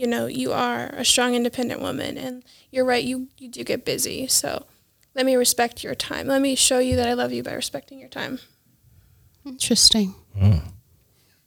you 0.00 0.06
know 0.06 0.26
you 0.26 0.50
are 0.52 0.86
a 1.02 1.04
strong 1.04 1.34
independent 1.34 1.80
woman 1.80 2.16
and 2.16 2.42
you're 2.72 2.86
right 2.92 3.04
you 3.04 3.28
you 3.38 3.48
do 3.56 3.62
get 3.64 3.84
busy 3.84 4.26
so 4.26 4.64
let 5.14 5.24
me 5.26 5.34
respect 5.36 5.84
your 5.84 5.94
time 5.94 6.26
let 6.26 6.40
me 6.40 6.54
show 6.54 6.78
you 6.78 6.96
that 6.96 7.06
I 7.08 7.14
love 7.14 7.32
you 7.32 7.42
by 7.42 7.52
respecting 7.52 7.98
your 7.98 8.08
time 8.08 8.38
Interesting. 9.46 10.14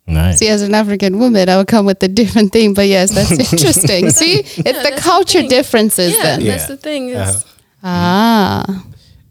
Nice. 0.05 0.39
See, 0.39 0.49
as 0.49 0.61
an 0.63 0.73
African 0.73 1.19
woman, 1.19 1.47
I 1.47 1.57
would 1.57 1.67
come 1.67 1.85
with 1.85 2.01
a 2.03 2.07
different 2.07 2.51
thing, 2.51 2.73
but 2.73 2.87
yes, 2.87 3.11
that's 3.11 3.31
interesting. 3.53 4.09
See, 4.09 4.39
it's 4.39 4.57
the 4.57 4.95
the 4.95 4.99
culture 4.99 5.39
thing. 5.41 5.49
differences 5.49 6.11
yeah, 6.17 6.23
then. 6.23 6.41
Yeah. 6.41 6.51
that's 6.51 6.67
the 6.67 6.77
thing 6.77 7.09
is 7.09 7.17
Uh-huh. 7.17 7.43
Ah, 7.83 8.85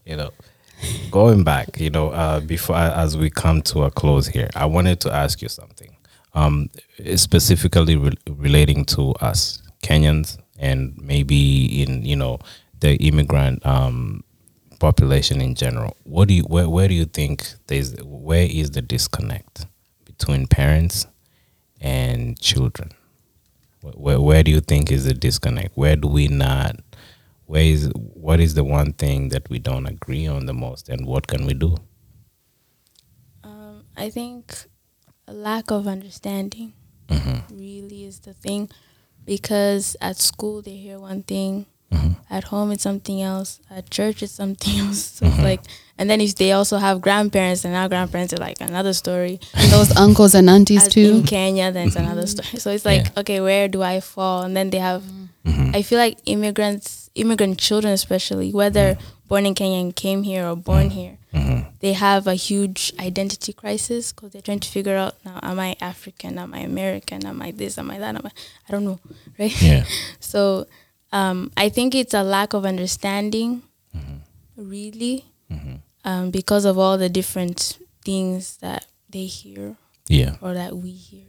you 0.06 0.16
know 0.16 0.30
going 1.10 1.44
back 1.44 1.78
you 1.80 1.90
know 1.90 2.08
uh, 2.10 2.40
before 2.40 2.76
as 2.76 3.16
we 3.16 3.30
come 3.30 3.62
to 3.62 3.82
a 3.84 3.90
close 3.90 4.26
here 4.26 4.50
i 4.54 4.66
wanted 4.66 4.98
to 5.00 5.08
ask 5.12 5.40
you 5.40 5.48
something 5.48 5.91
um, 6.34 6.70
specifically 7.16 7.96
re- 7.96 8.16
relating 8.28 8.84
to 8.86 9.12
us 9.20 9.62
kenyans 9.82 10.38
and 10.58 10.96
maybe 11.00 11.82
in 11.82 12.04
you 12.04 12.16
know 12.16 12.38
the 12.80 12.96
immigrant 12.96 13.64
um, 13.66 14.24
population 14.78 15.40
in 15.40 15.54
general. 15.54 15.96
What 16.04 16.28
do 16.28 16.34
you 16.34 16.42
where, 16.42 16.68
where 16.68 16.88
do 16.88 16.94
you 16.94 17.04
think 17.04 17.46
there's 17.66 17.94
where 18.02 18.46
is 18.50 18.70
the 18.70 18.82
disconnect 18.82 19.66
between 20.04 20.46
parents 20.46 21.06
and 21.80 22.38
children? 22.40 22.90
Where, 23.80 24.20
where, 24.20 24.44
do 24.44 24.52
you 24.52 24.60
think 24.60 24.92
is 24.92 25.06
the 25.06 25.14
disconnect? 25.14 25.76
Where 25.76 25.96
do 25.96 26.06
we 26.06 26.28
not 26.28 26.76
where 27.46 27.62
is 27.62 27.90
what 27.94 28.40
is 28.40 28.54
the 28.54 28.64
one 28.64 28.92
thing 28.94 29.28
that 29.30 29.48
we 29.50 29.58
don't 29.58 29.86
agree 29.86 30.26
on 30.26 30.46
the 30.46 30.54
most 30.54 30.88
and 30.88 31.06
what 31.06 31.26
can 31.26 31.44
we 31.44 31.54
do? 31.54 31.76
Um, 33.44 33.84
I 33.96 34.08
think 34.10 34.66
a 35.32 35.34
lack 35.34 35.70
of 35.70 35.86
understanding 35.86 36.72
Mm-hmm. 37.08 37.58
really 37.58 38.04
is 38.06 38.20
the 38.20 38.32
thing 38.32 38.70
because 39.26 39.96
at 40.00 40.16
school 40.18 40.62
they 40.62 40.76
hear 40.76 40.98
one 40.98 41.22
thing, 41.22 41.66
Mm-hmm. 41.92 42.12
at 42.30 42.44
home 42.44 42.72
it's 42.72 42.82
something 42.82 43.20
else, 43.20 43.60
at 43.70 43.90
church 43.90 44.22
it's 44.22 44.32
something 44.32 44.78
else. 44.84 45.02
So 45.16 45.26
Mm-hmm. 45.26 45.34
it's 45.34 45.44
like, 45.44 45.60
and 45.98 46.08
then 46.08 46.20
if 46.22 46.36
they 46.36 46.52
also 46.52 46.78
have 46.78 47.02
grandparents, 47.02 47.64
and 47.66 47.74
now 47.74 47.86
grandparents 47.86 48.32
are 48.32 48.38
like 48.48 48.60
another 48.62 48.94
story. 48.94 49.40
and 49.54 49.70
those 49.70 49.94
uncles 50.04 50.34
and 50.34 50.48
aunties 50.48 50.86
As 50.86 50.92
too. 50.94 51.10
in 51.20 51.22
Kenya, 51.24 51.70
then 51.70 51.88
it's 51.88 51.96
another 51.96 52.26
story. 52.26 52.48
So 52.64 52.70
it's 52.70 52.86
like, 52.86 53.04
Yeah. 53.12 53.20
okay, 53.20 53.40
where 53.42 53.68
do 53.68 53.82
I 53.82 54.00
fall? 54.00 54.42
And 54.42 54.56
then 54.56 54.70
they 54.70 54.78
have, 54.78 55.02
Mm-hmm. 55.44 55.74
I 55.76 55.82
feel 55.82 55.98
like 55.98 56.16
immigrants, 56.24 57.10
immigrant 57.14 57.58
children 57.58 57.92
especially, 57.92 58.52
whether 58.52 58.96
born 59.28 59.44
in 59.44 59.54
Kenya 59.54 59.80
and 59.84 59.94
came 59.94 60.22
here 60.22 60.46
or 60.48 60.56
born 60.56 60.88
here, 60.90 61.18
Mm-hmm. 61.32 61.70
they 61.80 61.94
have 61.94 62.26
a 62.26 62.34
huge 62.34 62.92
identity 63.00 63.52
crisis 63.54 64.12
because 64.12 64.32
they're 64.32 64.42
trying 64.42 64.60
to 64.60 64.68
figure 64.68 64.96
out 64.96 65.14
now, 65.24 65.38
am 65.42 65.58
I 65.58 65.76
African? 65.80 66.38
Am 66.38 66.52
I 66.52 66.58
American? 66.60 67.24
Am 67.24 67.40
I 67.40 67.52
this? 67.52 67.78
Am 67.78 67.90
I 67.90 67.98
that? 67.98 68.14
Am 68.16 68.26
I, 68.26 68.30
I 68.68 68.72
don't 68.72 68.84
know, 68.84 69.00
right? 69.38 69.62
yeah 69.62 69.84
So 70.20 70.66
um, 71.12 71.50
I 71.56 71.68
think 71.70 71.94
it's 71.94 72.14
a 72.14 72.22
lack 72.22 72.52
of 72.54 72.64
understanding, 72.66 73.62
Mm-hmm. 73.96 74.68
really, 74.70 75.24
um, 76.04 76.30
because 76.30 76.64
of 76.64 76.78
all 76.78 76.96
the 76.98 77.08
different 77.08 77.78
things 78.04 78.56
that 78.58 78.86
they 79.10 79.26
hear 79.26 79.76
yeah 80.08 80.36
or 80.40 80.54
that 80.54 80.76
we 80.76 80.90
hear. 80.92 81.26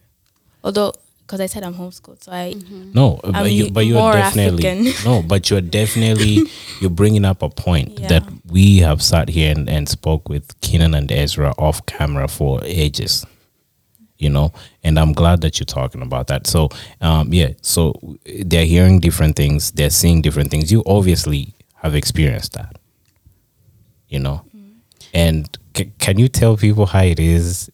Although, 0.63 0.93
because 1.25 1.39
I 1.39 1.45
said 1.47 1.63
I'm 1.63 1.73
homeschooled, 1.73 2.23
so 2.23 2.31
I 2.31 2.53
no 2.93 3.19
uh, 3.23 3.31
I'm 3.33 3.43
but 3.43 3.51
you, 3.51 3.71
but 3.71 3.85
you're 3.85 4.11
definitely 4.11 4.67
African. 4.67 4.93
no 5.11 5.21
but 5.21 5.49
you're 5.49 5.61
definitely 5.61 6.43
you're 6.81 6.89
bringing 6.89 7.25
up 7.25 7.41
a 7.41 7.49
point 7.49 7.99
Yeah. 7.99 8.07
that 8.09 8.23
we 8.45 8.77
have 8.79 9.01
sat 9.01 9.29
here 9.29 9.51
and, 9.51 9.69
and 9.69 9.87
spoke 9.89 10.29
with 10.29 10.59
Kenan 10.61 10.93
and 10.93 11.11
Ezra 11.11 11.53
off 11.57 11.85
camera 11.85 12.27
for 12.27 12.61
ages 12.63 13.25
you 14.19 14.29
know 14.29 14.53
and 14.83 14.97
i'm 14.99 15.11
glad 15.11 15.41
that 15.41 15.59
you're 15.59 15.65
talking 15.65 16.01
about 16.01 16.27
that. 16.27 16.45
So 16.47 16.69
um 17.01 17.33
yeah 17.33 17.49
so 17.61 17.93
they're 18.45 18.65
hearing 18.65 18.99
different 18.99 19.35
things 19.35 19.71
they're 19.71 19.89
seeing 19.89 20.21
different 20.21 20.51
things. 20.51 20.71
You 20.71 20.83
obviously 20.85 21.53
have 21.81 21.95
experienced 21.95 22.53
that 22.53 22.77
you 24.07 24.19
know? 24.19 24.45
And 25.13 25.49
c- 25.75 25.91
can 25.99 26.19
you 26.19 26.27
tell 26.27 26.55
people 26.57 26.85
how 26.85 27.01
it 27.03 27.19
is 27.19 27.69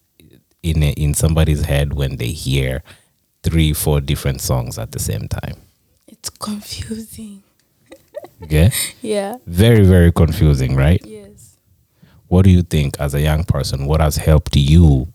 in 0.64 0.82
in 0.84 1.14
somebody's 1.14 1.64
head 1.66 1.94
when 1.94 2.16
they 2.18 2.28
hear 2.32 2.84
three 3.44 3.74
four 3.74 4.02
different 4.02 4.42
songs 4.42 4.78
at 4.78 4.92
the 4.92 5.00
same 5.00 5.28
time 5.28 5.56
it's 6.08 6.30
confusing. 6.30 7.44
okay 8.44 8.72
Yeah. 9.02 9.38
very 9.46 9.84
very 9.86 10.12
confusing 10.12 10.76
right 10.76 11.02
Yes. 11.06 11.58
what 12.28 12.44
do 12.46 12.52
you 12.52 12.64
think 12.64 13.00
as 13.00 13.14
a 13.14 13.22
young 13.22 13.44
person 13.46 13.86
what 13.86 14.02
has 14.02 14.18
helped 14.18 14.56
you 14.56 15.08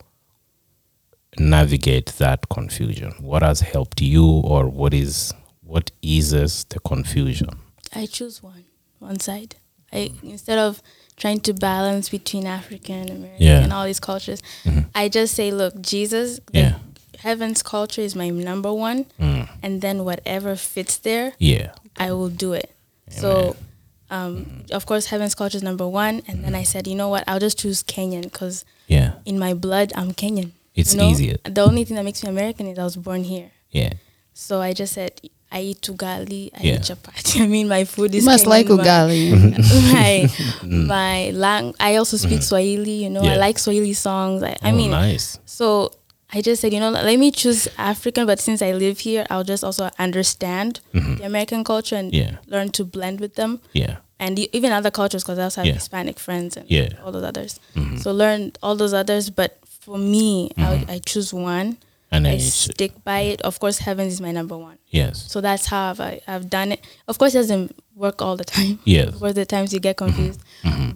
navigate 1.37 2.07
that 2.17 2.47
confusion 2.49 3.11
what 3.19 3.41
has 3.43 3.59
helped 3.59 4.01
you 4.01 4.25
or 4.25 4.67
what 4.69 4.93
is 4.93 5.33
what 5.61 5.91
eases 6.01 6.65
the 6.69 6.79
confusion 6.79 7.49
I 7.97 8.07
choose 8.07 8.43
one, 8.43 8.65
one 8.99 9.19
side. 9.21 9.55
I 9.93 10.11
instead 10.21 10.57
of 10.59 10.81
trying 11.15 11.39
to 11.41 11.53
balance 11.53 12.09
between 12.09 12.45
African, 12.45 13.09
American, 13.09 13.37
Yeah. 13.41 13.63
and 13.63 13.71
all 13.71 13.85
these 13.85 14.01
cultures, 14.01 14.41
mm-hmm. 14.65 14.89
I 14.93 15.07
just 15.07 15.33
say, 15.33 15.51
look, 15.51 15.79
Jesus, 15.81 16.41
Yeah. 16.51 16.79
Heaven's 17.25 17.61
culture 17.73 18.01
is 18.07 18.13
my 18.15 18.29
number 18.29 18.71
one, 18.87 18.99
Mm. 19.19 19.49
and 19.65 19.73
then 19.85 19.97
whatever 20.09 20.55
fits 20.55 20.95
there, 21.07 21.33
yeah 21.51 21.69
I 21.97 22.07
will 22.17 22.29
do 22.45 22.53
it. 22.53 22.69
So, 23.09 23.55
um, 24.09 24.63
of 24.77 24.85
course, 24.85 25.05
heaven's 25.13 25.35
culture 25.35 25.57
is 25.57 25.63
number 25.63 25.87
one, 25.87 26.15
and 26.27 26.43
then 26.43 26.53
I 26.61 26.63
said, 26.71 26.87
you 26.87 26.95
know 27.01 27.09
what, 27.13 27.23
I'll 27.27 27.39
just 27.47 27.57
choose 27.63 27.79
Kenyan 27.83 28.23
because 28.29 28.65
yeah 28.87 29.09
in 29.25 29.37
my 29.45 29.53
blood, 29.65 29.87
I'm 29.99 30.11
Kenyan. 30.21 30.51
It's 30.75 30.93
you 30.93 30.99
know? 30.99 31.09
easier. 31.09 31.37
The 31.57 31.63
only 31.69 31.83
thing 31.85 31.95
that 31.97 32.05
makes 32.09 32.21
me 32.23 32.29
American 32.29 32.67
is 32.67 32.77
I 32.77 32.83
was 32.83 32.97
born 33.07 33.23
here. 33.33 33.49
yeah 33.71 33.93
So 34.33 34.53
I 34.61 34.73
just 34.81 34.91
said, 34.99 35.11
I 35.57 35.61
eat 35.71 35.81
ugali, 35.87 36.43
I 36.53 36.61
Yeah. 36.67 36.75
eat 36.75 36.83
chapati. 36.89 37.39
I 37.45 37.47
mean, 37.47 37.67
my 37.71 37.83
food 37.93 38.11
You 38.13 38.19
is 38.19 38.25
must 38.31 38.45
like 38.45 38.67
Kenyan, 38.67 38.77
but- 38.77 38.85
ugali. 38.85 39.21
my 39.95 40.11
my 40.95 41.19
lang- 41.43 41.75
I 41.79 41.95
also 41.95 42.17
speak 42.25 42.41
Swahili. 42.43 42.97
You 43.07 43.09
know, 43.15 43.21
Mm. 43.23 43.27
Yeah. 43.31 43.35
I 43.39 43.47
like 43.47 43.57
Swahili 43.65 43.93
songs. 43.95 44.43
I, 44.43 44.53
I 44.61 44.71
oh, 44.71 44.75
mean, 44.75 44.91
nice 44.91 45.39
so 45.45 45.91
I 46.35 46.41
just 46.41 46.61
said, 46.61 46.73
you 46.73 46.79
know, 46.81 46.89
let 46.91 47.17
me 47.17 47.31
choose 47.31 47.67
African. 47.77 48.25
But 48.27 48.39
since 48.41 48.61
I 48.61 48.73
live 48.73 48.99
here, 48.99 49.25
I'll 49.29 49.43
just 49.45 49.63
also 49.63 49.89
understand 49.97 50.81
the 50.93 51.21
American 51.23 51.63
culture 51.63 51.95
and 51.95 52.11
Mm-hmm. 52.11 52.31
Yeah. 52.33 52.37
learn 52.47 52.69
to 52.77 52.83
blend 52.85 53.19
with 53.21 53.35
them 53.35 53.59
yeah 53.73 53.97
and 54.19 54.37
e- 54.39 54.49
even 54.53 54.71
other 54.71 54.91
cultures 54.91 55.23
because 55.23 55.39
I 55.39 55.43
also 55.43 55.61
have 55.61 55.67
Yeah. 55.67 55.73
Hispanic 55.79 56.19
friends 56.19 56.57
and 56.57 56.69
Yeah. 56.69 56.89
all 57.03 57.11
those 57.11 57.23
others. 57.23 57.59
So 58.01 58.11
learn 58.11 58.51
all 58.63 58.75
those 58.75 58.93
others. 58.93 59.29
But 59.29 59.57
for 59.85 59.97
me, 59.97 60.49
Mm-hmm. 60.57 60.89
I, 60.91 60.95
I 60.95 60.99
choose 60.99 61.33
one. 61.33 61.77
and 62.11 62.27
I 62.27 62.37
should, 62.37 62.75
stick 62.75 62.93
by 63.03 63.19
it. 63.33 63.41
Of 63.41 63.59
course, 63.59 63.79
heavens 63.79 64.13
is 64.13 64.21
my 64.21 64.31
number 64.31 64.57
one. 64.57 64.77
yes 64.89 65.25
So 65.31 65.41
that's 65.41 65.65
how 65.71 65.89
I've, 65.91 65.99
I- 66.01 66.21
I've 66.27 66.49
done 66.49 66.71
it. 66.73 66.79
Of 67.07 67.17
course, 67.17 67.33
it 67.35 67.39
doesn't 67.43 67.75
work 67.95 68.21
all 68.21 68.35
the 68.37 68.45
time. 68.45 68.79
Yes. 68.85 69.09
For 69.19 69.31
the 69.33 69.45
times 69.45 69.73
you 69.73 69.79
get 69.79 69.95
Mm-hmm. 69.97 70.15
confused. 70.15 70.39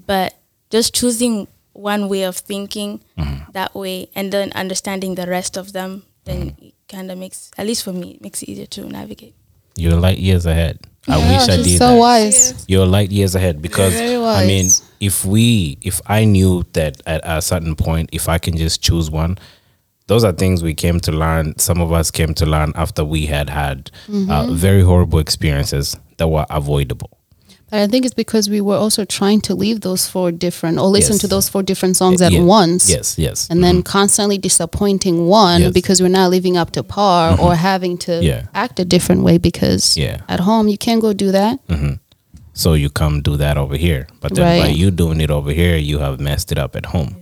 But 0.06 0.28
just 0.70 0.94
choosing 0.94 1.48
one 1.80 2.10
way 2.10 2.24
of 2.24 2.36
thinking 2.38 3.00
Mm-hmm. 3.18 3.52
that 3.54 3.74
way 3.76 4.08
and 4.16 4.32
then 4.32 4.52
understanding 4.54 5.16
the 5.16 5.26
rest 5.28 5.58
of 5.58 5.72
them, 5.74 6.04
then 6.26 6.52
Mm-hmm. 6.52 6.66
it 6.68 6.74
kind 6.88 7.12
of 7.12 7.18
makes, 7.18 7.52
at 7.58 7.66
least 7.66 7.84
for 7.84 7.94
me, 7.94 8.12
it 8.16 8.22
makes 8.22 8.42
it 8.44 8.50
easier 8.50 8.66
to 8.68 8.82
navigate. 8.88 9.34
you're 9.76 9.96
light 10.00 10.18
years 10.20 10.46
ahead 10.46 10.76
i 11.08 11.16
wish 11.18 11.48
i 11.50 11.56
did 11.64 11.78
so 11.80 11.88
that 11.88 11.98
wise. 11.98 12.66
you're 12.68 12.86
light 12.86 13.12
years 13.12 13.34
ahead 13.36 13.62
because 13.62 13.96
I 13.96 14.46
mean, 14.46 14.68
if 15.00 15.24
we, 15.26 15.78
if 15.82 16.02
I 16.06 16.26
knew 16.26 16.66
that 16.74 17.02
at 17.08 17.22
a 17.24 17.42
certain 17.42 17.76
point, 17.76 18.10
if 18.12 18.28
I 18.28 18.38
can 18.38 18.58
just 18.58 18.82
choose 18.84 19.10
one, 19.10 19.38
those 20.08 20.24
are 20.28 20.34
things 20.34 20.62
we 20.62 20.74
came 20.74 21.00
to 21.08 21.12
learn. 21.12 21.58
Some 21.58 21.80
of 21.82 21.92
us 21.94 22.12
came 22.12 22.34
to 22.36 22.46
learn 22.46 22.74
after 22.76 23.06
we 23.06 23.26
had 23.28 23.50
had 23.50 23.92
uh, 24.30 24.48
very 24.52 24.82
horrible 24.82 25.20
experiences 25.20 25.96
that 26.18 26.28
were 26.28 26.46
avoidable. 26.50 27.12
I 27.72 27.88
think 27.88 28.06
it's 28.06 28.14
because 28.16 28.50
we 28.50 28.62
were 28.62 28.76
also 28.76 29.06
trying 29.06 29.42
to 29.42 29.54
leave 29.56 29.82
those 29.82 30.08
four 30.08 30.32
different 30.32 30.80
or 30.80 30.88
listen 30.88 31.14
Yes. 31.14 31.22
to 31.22 31.28
those 31.28 31.48
four 31.50 31.62
different 31.64 31.98
songs 31.98 32.22
at 32.22 32.34
once. 32.34 32.90
Yes, 32.90 33.18
yes. 33.18 33.48
And 33.50 33.64
then 33.64 33.84
constantly 33.84 34.38
disappointing 34.38 35.28
one 35.28 35.62
Yes. 35.62 35.74
because 35.74 36.02
we're 36.02 36.10
not 36.10 36.30
living 36.32 36.58
up 36.58 36.72
to 36.72 36.84
par 36.84 37.38
or 37.40 37.56
having 37.56 37.98
to 38.00 38.24
Yeah. 38.24 38.42
act 38.54 38.80
a 38.80 38.86
different 38.86 39.24
way 39.24 39.38
because 39.38 39.96
Yeah. 39.98 40.18
at 40.28 40.40
home 40.40 40.68
you 40.68 40.78
can't 40.78 41.02
go 41.02 41.14
do 41.14 41.32
that. 41.32 41.60
so 42.54 42.74
you 42.74 42.90
come 42.90 43.22
do 43.22 43.38
that 43.38 43.56
over 43.58 43.78
here, 43.78 44.08
but 44.20 44.34
then 44.36 44.62
by 44.64 44.68
you 44.68 44.92
doing 44.92 45.22
it 45.22 45.32
over 45.32 45.52
here, 45.54 45.78
you 45.78 46.00
have 46.00 46.20
messed 46.20 46.52
it 46.52 46.58
up 46.58 46.76
at 46.76 46.88
home. 46.88 47.16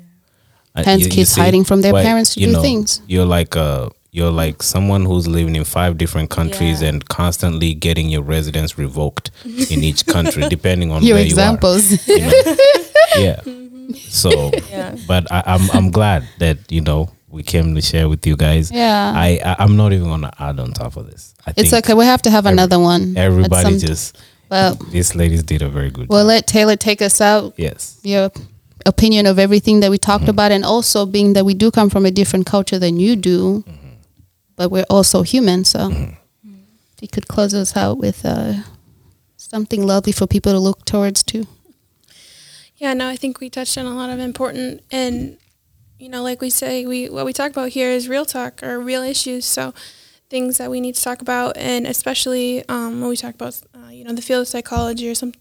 Uh, 0.75 0.83
Hence 0.83 1.01
you- 1.01 1.05
you 1.07 1.11
kids 1.11 1.31
see, 1.31 1.41
hiding 1.41 1.63
from 1.63 1.81
their 1.81 1.93
why- 1.93 2.03
parents 2.03 2.33
to 2.33 2.39
you 2.39 2.47
do 2.47 2.53
know, 2.53 2.61
things. 2.61 3.01
You're 3.07 3.25
like 3.25 3.55
uh 3.55 3.89
you're 4.17 4.31
like 4.43 4.63
someone 4.63 5.05
who's 5.05 5.27
living 5.27 5.55
in 5.55 5.63
five 5.63 5.97
different 5.97 6.29
countries 6.29 6.81
Yeah. 6.81 6.89
and 6.89 7.07
constantly 7.07 7.73
getting 7.75 8.09
your 8.09 8.23
residence 8.23 8.77
revoked 8.77 9.29
in 9.45 9.83
each 9.89 10.05
country, 10.05 10.43
depending 10.57 10.91
on 10.91 11.03
Your 11.03 11.15
where 11.17 11.25
examples. 11.25 11.83
you 12.07 12.15
are. 12.15 12.17
You 12.17 12.25
know? 12.25 12.55
yeah. 13.17 13.39
So, 14.09 14.51
Yeah. 14.69 14.95
but 15.07 15.31
I, 15.31 15.43
I'm 15.45 15.69
I'm 15.71 15.91
glad 15.91 16.23
that 16.39 16.57
you 16.71 16.81
know 16.81 17.09
we 17.29 17.43
came 17.43 17.75
to 17.75 17.81
share 17.81 18.07
with 18.09 18.25
you 18.27 18.35
guys. 18.35 18.71
Yeah. 18.71 19.13
I, 19.15 19.39
I 19.45 19.55
I'm 19.63 19.75
not 19.77 19.93
even 19.93 20.07
gonna 20.07 20.33
add 20.39 20.59
on 20.59 20.71
top 20.73 20.97
of 20.97 21.05
this. 21.11 21.33
I 21.45 21.51
it's 21.55 21.69
think 21.69 21.85
okay. 21.85 21.93
We 21.93 22.05
have 22.05 22.21
to 22.23 22.31
have 22.31 22.45
another 22.45 22.79
one. 22.79 23.15
Everybody 23.17 23.63
some- 23.79 23.87
just 23.87 24.17
well, 24.49 24.75
these 24.91 25.13
ladies 25.15 25.43
did 25.43 25.61
a 25.61 25.69
very 25.69 25.89
good 25.91 26.07
we'll 26.09 26.21
job. 26.21 26.27
let 26.27 26.47
Taylor 26.47 26.75
take 26.77 27.01
us 27.01 27.19
out. 27.21 27.53
Yes. 27.57 27.99
Your 28.03 28.31
opinion 28.85 29.25
of 29.25 29.37
everything 29.39 29.81
that 29.81 29.91
we 29.91 29.97
talked 29.97 30.23
Mm-hmm. 30.23 30.29
about, 30.39 30.51
and 30.51 30.63
also 30.65 31.05
being 31.05 31.33
that 31.33 31.45
we 31.45 31.53
do 31.53 31.69
come 31.71 31.89
from 31.89 32.05
a 32.05 32.11
different 32.11 32.45
culture 32.45 32.79
than 32.79 32.99
you 32.99 33.15
do, 33.15 33.63
Mm-hmm. 33.67 33.86
But 34.57 34.69
we're 34.69 34.85
also 34.89 35.21
human. 35.21 35.63
So, 35.63 35.89
if 36.43 37.01
you 37.01 37.07
could 37.07 37.29
close 37.29 37.53
us 37.53 37.77
out 37.77 37.97
with 37.97 38.25
uh, 38.25 38.63
something 39.37 39.87
lovely 39.87 40.11
for 40.11 40.27
people 40.27 40.51
to 40.51 40.59
look 40.59 40.83
towards 40.83 41.23
too. 41.23 41.47
Yeah, 42.75 42.93
no, 42.93 43.07
I 43.07 43.15
think 43.15 43.39
we 43.39 43.49
touched 43.49 43.77
on 43.77 43.85
a 43.85 43.95
lot 43.95 44.09
of 44.09 44.19
important 44.19 44.83
and 44.91 45.37
you 45.99 46.09
know, 46.09 46.21
like 46.21 46.41
we 46.41 46.49
say, 46.49 46.85
we 46.85 47.09
what 47.09 47.25
we 47.25 47.33
talk 47.33 47.51
about 47.51 47.69
here 47.69 47.89
is 47.89 48.07
real 48.07 48.25
talk 48.25 48.61
or 48.61 48.79
real 48.79 49.01
issues. 49.01 49.45
So 49.45 49.73
things 50.29 50.57
that 50.57 50.69
we 50.69 50.79
need 50.79 50.95
to 50.95 51.03
talk 51.03 51.21
about, 51.21 51.57
and 51.57 51.87
especially 51.87 52.67
um, 52.69 53.01
when 53.01 53.09
we 53.09 53.17
talk 53.17 53.33
about 53.33 53.59
uh, 53.73 53.89
you 53.89 54.03
know 54.03 54.13
the 54.13 54.21
field 54.21 54.41
of 54.41 54.47
psychology 54.47 55.09
or 55.09 55.15
some 55.15 55.33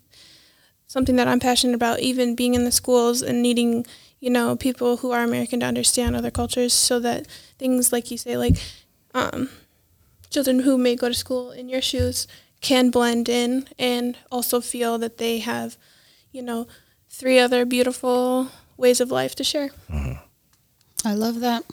something 0.86 1.16
that 1.16 1.28
I'm 1.28 1.40
passionate 1.40 1.74
about, 1.74 2.00
even 2.00 2.34
being 2.34 2.54
in 2.54 2.64
the 2.64 2.72
schools 2.72 3.20
and 3.22 3.42
needing 3.42 3.84
you 4.18 4.30
know 4.30 4.56
people 4.56 4.98
who 4.98 5.10
are 5.10 5.22
American 5.22 5.60
to 5.60 5.66
understand 5.66 6.16
other 6.16 6.30
cultures, 6.30 6.72
so 6.72 6.98
that 7.00 7.26
things 7.58 7.92
like 7.92 8.10
you 8.10 8.16
say, 8.16 8.36
like 8.36 8.56
um, 9.16 9.48
children 10.30 10.60
who 10.60 10.76
may 10.76 10.94
go 10.94 11.08
to 11.08 11.14
school 11.14 11.50
in 11.50 11.68
your 11.68 11.82
shoes 11.82 12.28
can 12.60 12.90
blend 12.90 13.28
in 13.28 13.66
and 13.78 14.16
also 14.30 14.60
feel 14.60 14.98
that 14.98 15.18
they 15.18 15.38
have 15.38 15.76
you 16.32 16.42
know 16.42 16.66
three 17.08 17.38
other 17.38 17.64
beautiful 17.64 18.48
ways 18.76 19.00
of 19.00 19.10
life 19.10 19.34
to 19.34 19.44
share. 19.44 19.70
I 21.04 21.14
love 21.14 21.40
that. 21.40 21.64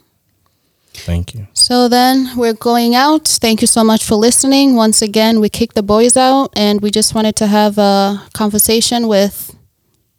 Thank 0.94 1.34
you. 1.34 1.48
So 1.54 1.88
then 1.88 2.38
we're 2.38 2.54
going 2.54 2.96
out. 2.96 3.28
Thank 3.28 3.62
you 3.62 3.68
so 3.68 3.84
much 3.84 4.06
for 4.06 4.16
listening. 4.16 4.76
Once 4.76 5.02
again, 5.02 5.40
we 5.40 5.50
kicked 5.50 5.76
the 5.76 5.84
boys 5.84 6.16
out 6.16 6.54
and 6.56 6.82
we 6.82 6.92
just 6.92 7.16
wanted 7.16 7.36
to 7.38 7.48
have 7.48 7.78
a 7.78 8.22
conversation 8.34 9.08
with 9.08 9.53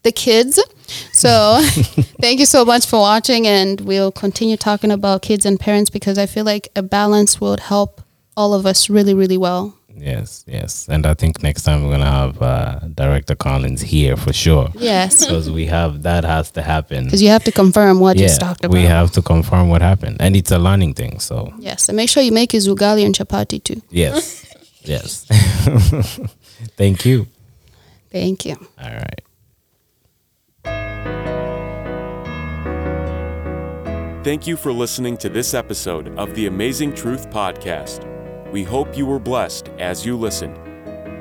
the 0.04 0.12
kids. 0.12 0.60
So 1.12 1.58
thank 2.20 2.38
you 2.38 2.46
so 2.46 2.64
much 2.64 2.86
for 2.86 3.00
watching 3.00 3.46
and 3.46 3.80
we'll 3.80 4.12
continue 4.12 4.56
talking 4.56 4.90
about 4.92 5.22
kids 5.22 5.44
and 5.44 5.58
parents 5.58 5.90
because 5.90 6.16
I 6.18 6.26
feel 6.26 6.44
like 6.44 6.68
a 6.76 6.82
balance 6.82 7.40
would 7.40 7.60
help 7.60 8.00
all 8.36 8.54
of 8.54 8.66
us 8.66 8.88
really, 8.88 9.14
really 9.14 9.36
well. 9.38 9.76
Yes, 9.96 10.44
yes. 10.48 10.88
And 10.88 11.06
I 11.06 11.14
think 11.14 11.42
next 11.42 11.62
time 11.62 11.84
we're 11.84 11.92
gonna 11.92 12.10
have 12.10 12.42
uh, 12.42 12.80
Director 12.94 13.36
Collins 13.36 13.80
here 13.80 14.16
for 14.16 14.32
sure. 14.32 14.68
Yes. 14.74 15.24
Because 15.24 15.48
we 15.50 15.66
have 15.66 16.02
that 16.02 16.24
has 16.24 16.50
to 16.52 16.62
happen. 16.62 17.04
Because 17.04 17.22
you 17.22 17.28
have 17.28 17.44
to 17.44 17.52
confirm 17.52 18.00
what 18.00 18.16
you 18.16 18.24
just 18.24 18.40
talked 18.40 18.64
about. 18.64 18.74
we 18.74 18.82
have 18.82 19.12
to 19.12 19.22
confirm 19.22 19.68
what 19.68 19.82
happened, 19.82 20.16
and 20.18 20.34
it's 20.34 20.50
a 20.50 20.58
learning 20.58 20.94
thing. 20.94 21.20
So 21.20 21.54
Yes. 21.58 21.88
And 21.88 21.96
make 21.96 22.10
sure 22.10 22.24
you 22.24 22.32
make 22.32 22.50
his 22.52 22.66
ugali 22.68 23.06
and 23.06 23.14
chapati 23.14 23.62
too. 23.62 23.80
yes, 23.90 24.44
yes. 24.82 25.26
Thank 26.76 27.06
you. 27.06 27.26
Thank 28.10 28.44
you. 28.46 28.56
All 28.82 28.90
right. 28.90 29.20
Thank 34.24 34.46
you 34.46 34.56
for 34.56 34.72
listening 34.72 35.18
to 35.18 35.28
this 35.28 35.52
episode 35.52 36.18
of 36.18 36.34
the 36.34 36.46
Amazing 36.46 36.94
Truth 36.94 37.28
Podcast. 37.28 38.10
We 38.50 38.64
hope 38.64 38.96
you 38.96 39.04
were 39.04 39.18
blessed 39.18 39.68
as 39.78 40.06
you 40.06 40.16
listened. 40.16 40.56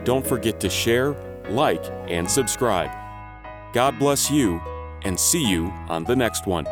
Don't 0.06 0.26
forget 0.26 0.62
to 0.62 0.70
share, 0.70 1.13
like, 1.50 1.84
and 2.08 2.32
subscribe. 2.32 2.89
God 3.74 4.00
bless 4.00 4.32
you, 4.32 4.62
and 5.04 5.20
see 5.20 5.46
you 5.46 5.66
on 5.89 6.06
the 6.06 6.16
next 6.16 6.48
one. 6.48 6.66